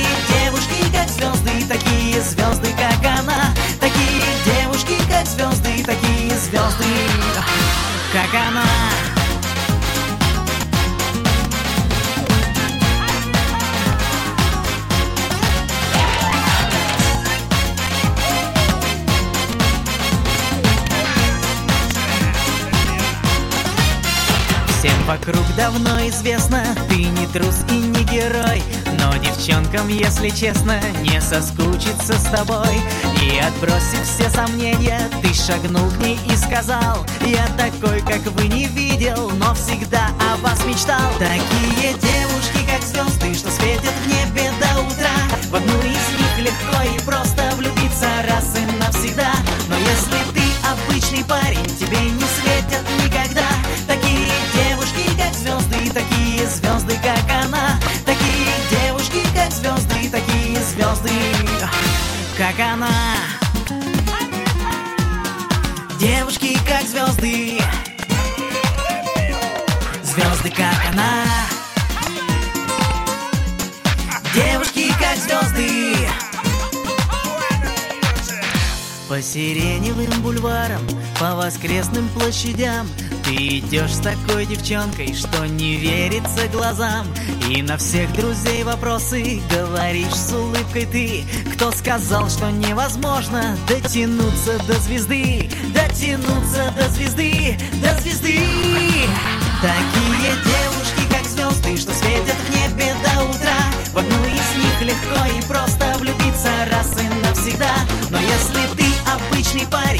[25.11, 28.63] вокруг давно известно, ты не трус и не герой
[28.97, 32.79] Но девчонкам, если честно, не соскучиться с тобой.
[33.21, 38.67] И отбросив все сомнения, ты шагнул к ней и сказал Я такой, как вы не
[38.67, 44.79] видел, но всегда о вас мечтал Такие девушки, как звезды, что светят в небе до
[44.79, 45.17] утра.
[45.49, 47.70] В одну из них легко и просто влюбиться
[62.51, 63.15] как она
[65.99, 67.59] Девушки, как звезды.
[70.03, 71.25] Звезды, как она.
[74.33, 75.95] Девушки, как звезды.
[79.07, 80.81] По сиреневым бульварам,
[81.19, 82.87] по воскресным площадям
[83.31, 87.07] Ты идешь с такой девчонкой, что не верится глазам.
[87.47, 91.23] И на всех друзей вопросы говоришь с улыбкой ты.
[91.53, 95.49] Кто сказал, что невозможно дотянуться до звезды?
[95.73, 98.37] Дотянуться до звезды, до звезды.
[99.61, 103.61] Такие девушки, как звезды, что светят в небе до утра.
[103.93, 107.75] В одну из них легко и просто влюбиться раз и навсегда.
[108.09, 109.90] Но если ты обычный парень,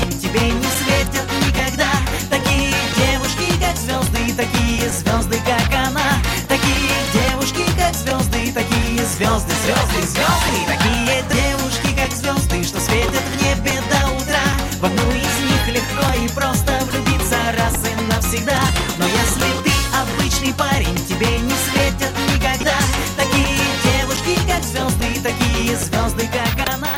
[9.41, 10.59] звезды, звезды, звезды.
[10.67, 14.45] Такие девушки, как звезды, что светят в небе до утра.
[14.79, 18.59] В одну из них легко и просто влюбиться раз и навсегда.
[18.97, 22.77] Но если ты обычный парень, тебе не светят никогда.
[23.17, 26.95] Такие девушки, как звезды, такие звезды, как она.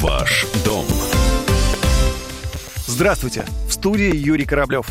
[0.00, 0.86] Ваш дом.
[2.86, 4.86] Здравствуйте, в студии Юрий Кораблев.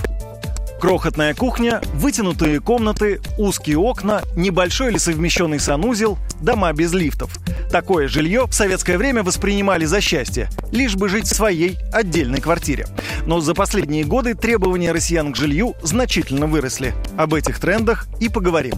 [0.86, 7.32] Крохотная кухня, вытянутые комнаты, узкие окна, небольшой или совмещенный санузел, дома без лифтов.
[7.72, 12.86] Такое жилье в советское время воспринимали за счастье, лишь бы жить в своей отдельной квартире.
[13.26, 16.94] Но за последние годы требования россиян к жилью значительно выросли.
[17.18, 18.76] Об этих трендах и поговорим.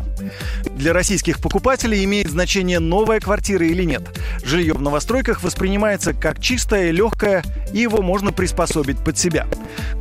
[0.76, 4.04] Для российских покупателей имеет значение новая квартира или нет.
[4.43, 7.43] Жилье в новостройках воспринимается как чистое, легкое,
[7.74, 9.48] и его можно приспособить под себя.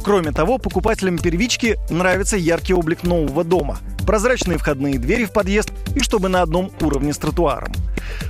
[0.04, 6.00] Кроме того, покупателям первички нравится яркий облик нового дома, прозрачные входные двери в подъезд и
[6.00, 7.72] чтобы на одном уровне с тротуаром.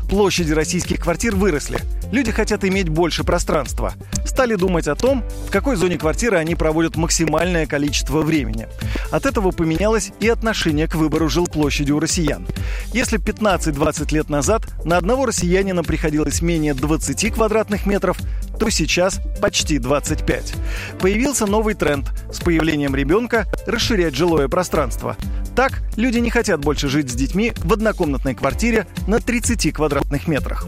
[0.09, 1.81] Площади российских квартир выросли.
[2.13, 3.93] Люди хотят иметь больше пространства.
[4.25, 6.06] Стали думать о том, в какой зоне квартиры
[6.39, 8.69] они проводят максимальное количество времени.
[9.11, 12.47] От этого поменялось и отношение к выбору жилплощади у россиян.
[12.93, 18.19] Если 15-20 лет назад на одного россиянина приходилось менее 20 квадратных метров,
[18.59, 20.55] то сейчас почти 25.
[21.01, 25.17] Появился новый тренд– с появлением ребенка расширять жилое пространство.
[25.57, 30.67] Так, люди не хотят больше жить с детьми в однокомнатной квартире на 30 квадратных метрах.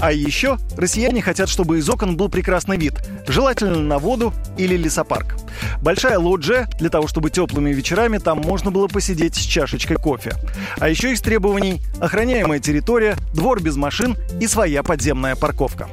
[0.00, 2.94] А еще россияне хотят, чтобы из окон был прекрасный вид,
[3.28, 5.36] желательно на воду или лесопарк.
[5.82, 10.32] Большая лоджия для того, чтобы теплыми вечерами там можно было посидеть с чашечкой кофе.
[10.78, 15.86] А еще из требований– охраняемая территория, двор без машин и своя подземная парковка.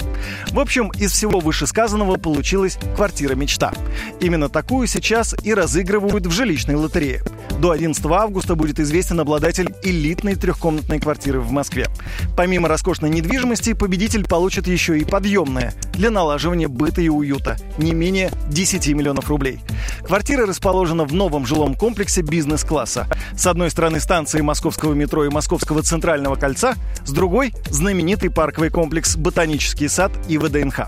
[0.51, 3.73] В общем, из всего вышесказанного получилась квартира-мечта.
[4.19, 7.23] Именно такую сейчас и разыгрывают в жилищной лотерее.
[7.59, 11.87] До 11 августа будет известен обладатель элитной трехкомнатной квартиры в Москве.
[12.35, 18.31] Помимо роскошной недвижимости, победитель получит еще и подъемное для налаживания быта и уюта– не менее
[18.49, 19.59] 10 миллионов рублей.
[20.03, 23.07] Квартира расположена в новом жилом комплексе бизнес-класса.
[23.37, 29.15] С одной стороны станции московского метро и московского центрального кольца, с другой– знаменитый парковый комплекс
[29.15, 30.87] «Ботанический сад» и ВДНХ.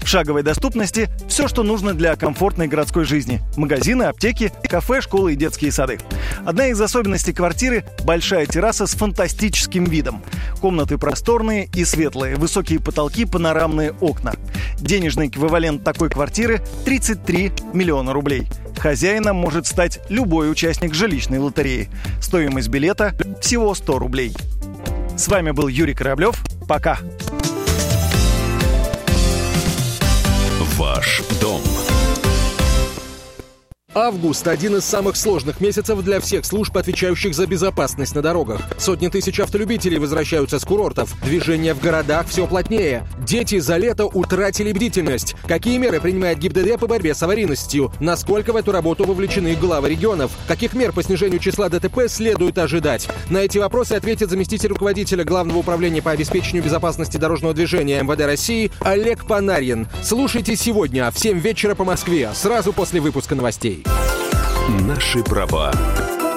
[0.00, 5.36] В шаговой доступности все, что нужно для комфортной городской жизни– магазины, аптеки, кафе, школы и
[5.36, 5.98] детские сады.
[6.44, 10.22] Одна из особенностей квартиры– большая терраса с фантастическим видом.
[10.60, 14.34] Комнаты просторные и светлые, высокие потолки, панорамные окна.
[14.78, 18.48] Денежный эквивалент такой квартиры– 33 миллиона рублей.
[18.78, 21.88] Хозяином может стать любой участник жилищной лотереи.
[22.20, 24.34] Стоимость билета– всего 100 рублей.
[25.16, 26.42] С вами был Юрий Кораблев.
[26.66, 26.98] Пока.
[30.82, 31.62] Ваш дом.
[33.94, 38.62] Август– один из самых сложных месяцев для всех служб, отвечающих за безопасность на дорогах.
[38.78, 41.14] Сотни тысяч автолюбителей возвращаются с курортов.
[41.22, 43.06] Движение в городах все плотнее.
[43.26, 45.34] Дети за лето утратили бдительность.
[45.46, 47.92] Какие меры принимает ГИБДД по борьбе с аварийностью?
[48.00, 50.30] Насколько в эту работу вовлечены главы регионов?
[50.48, 53.08] Каких мер по снижению числа ДТП следует ожидать?
[53.28, 58.70] На эти вопросы ответит заместитель руководителя Главного управления по обеспечению безопасности дорожного движения МВД России
[58.80, 59.86] Олег Панарин.
[60.02, 63.81] Слушайте сегодня в 7 вечера по Москве, сразу после выпуска новостей.
[64.86, 65.72] Наши права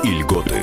[0.03, 0.61] и льготы.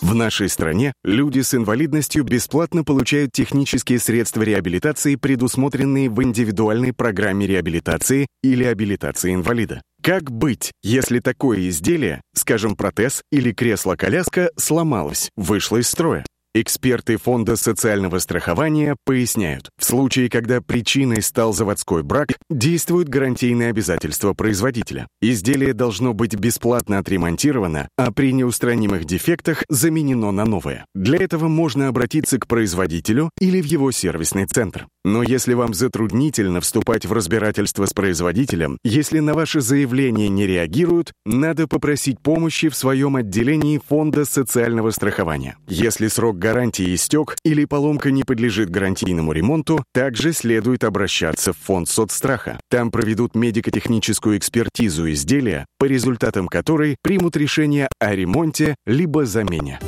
[0.00, 7.46] В нашей стране люди с инвалидностью бесплатно получают технические средства реабилитации, предусмотренные в индивидуальной программе
[7.46, 9.82] реабилитации или абилитации инвалида.
[10.02, 16.24] Как быть, если такое изделие, скажем, протез или кресло-коляска, сломалось, вышло из строя?
[16.52, 24.32] Эксперты Фонда социального страхования поясняют, в случае, когда причиной стал заводской брак, действуют гарантийные обязательства
[24.34, 25.06] производителя.
[25.22, 30.86] Изделие должно быть бесплатно отремонтировано, а при неустранимых дефектах заменено на новое.
[30.92, 34.88] Для этого можно обратиться к производителю или в его сервисный центр.
[35.04, 41.12] Но если вам затруднительно вступать в разбирательство с производителем, если на ваше заявление не реагируют,
[41.24, 45.56] надо попросить помощи в своем отделении Фонда социального страхования.
[45.68, 51.88] Если срок гарантии истек или поломка не подлежит гарантийному ремонту, также следует обращаться в Фонд
[51.88, 52.58] соцстраха.
[52.68, 59.78] Там проведут медико-техническую экспертизу изделия, по результатам которой примут решение о ремонте либо замене.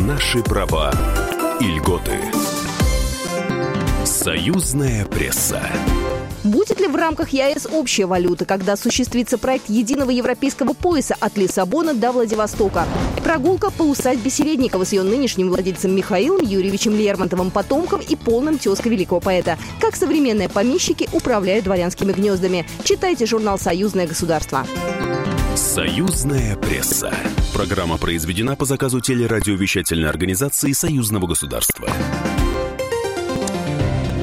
[0.00, 0.92] Наши права
[1.60, 2.18] и льготы.
[4.04, 5.60] Союзная пресса.
[6.44, 11.92] Будет ли в рамках ЕАЭС общая валюта, когда осуществится проект единого европейского пояса от Лиссабона
[11.92, 12.86] до Владивостока?
[13.22, 18.92] Прогулка по усадьбе Середникова с ее нынешним владельцем Михаилом Юрьевичем Лермонтовым, потомком и полным тезкой
[18.92, 19.58] великого поэта.
[19.80, 22.66] Как современные помещики управляют дворянскими гнездами.
[22.84, 24.66] Читайте журнал «Союзное государство».
[25.54, 27.12] Союзная пресса.
[27.52, 31.88] Программа произведена по заказу телерадиовещательной организации Союзного государства.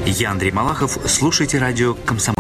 [0.10, 0.98] Я Андрей Малахов.
[1.06, 2.38] Слушайте радио «Комсомольская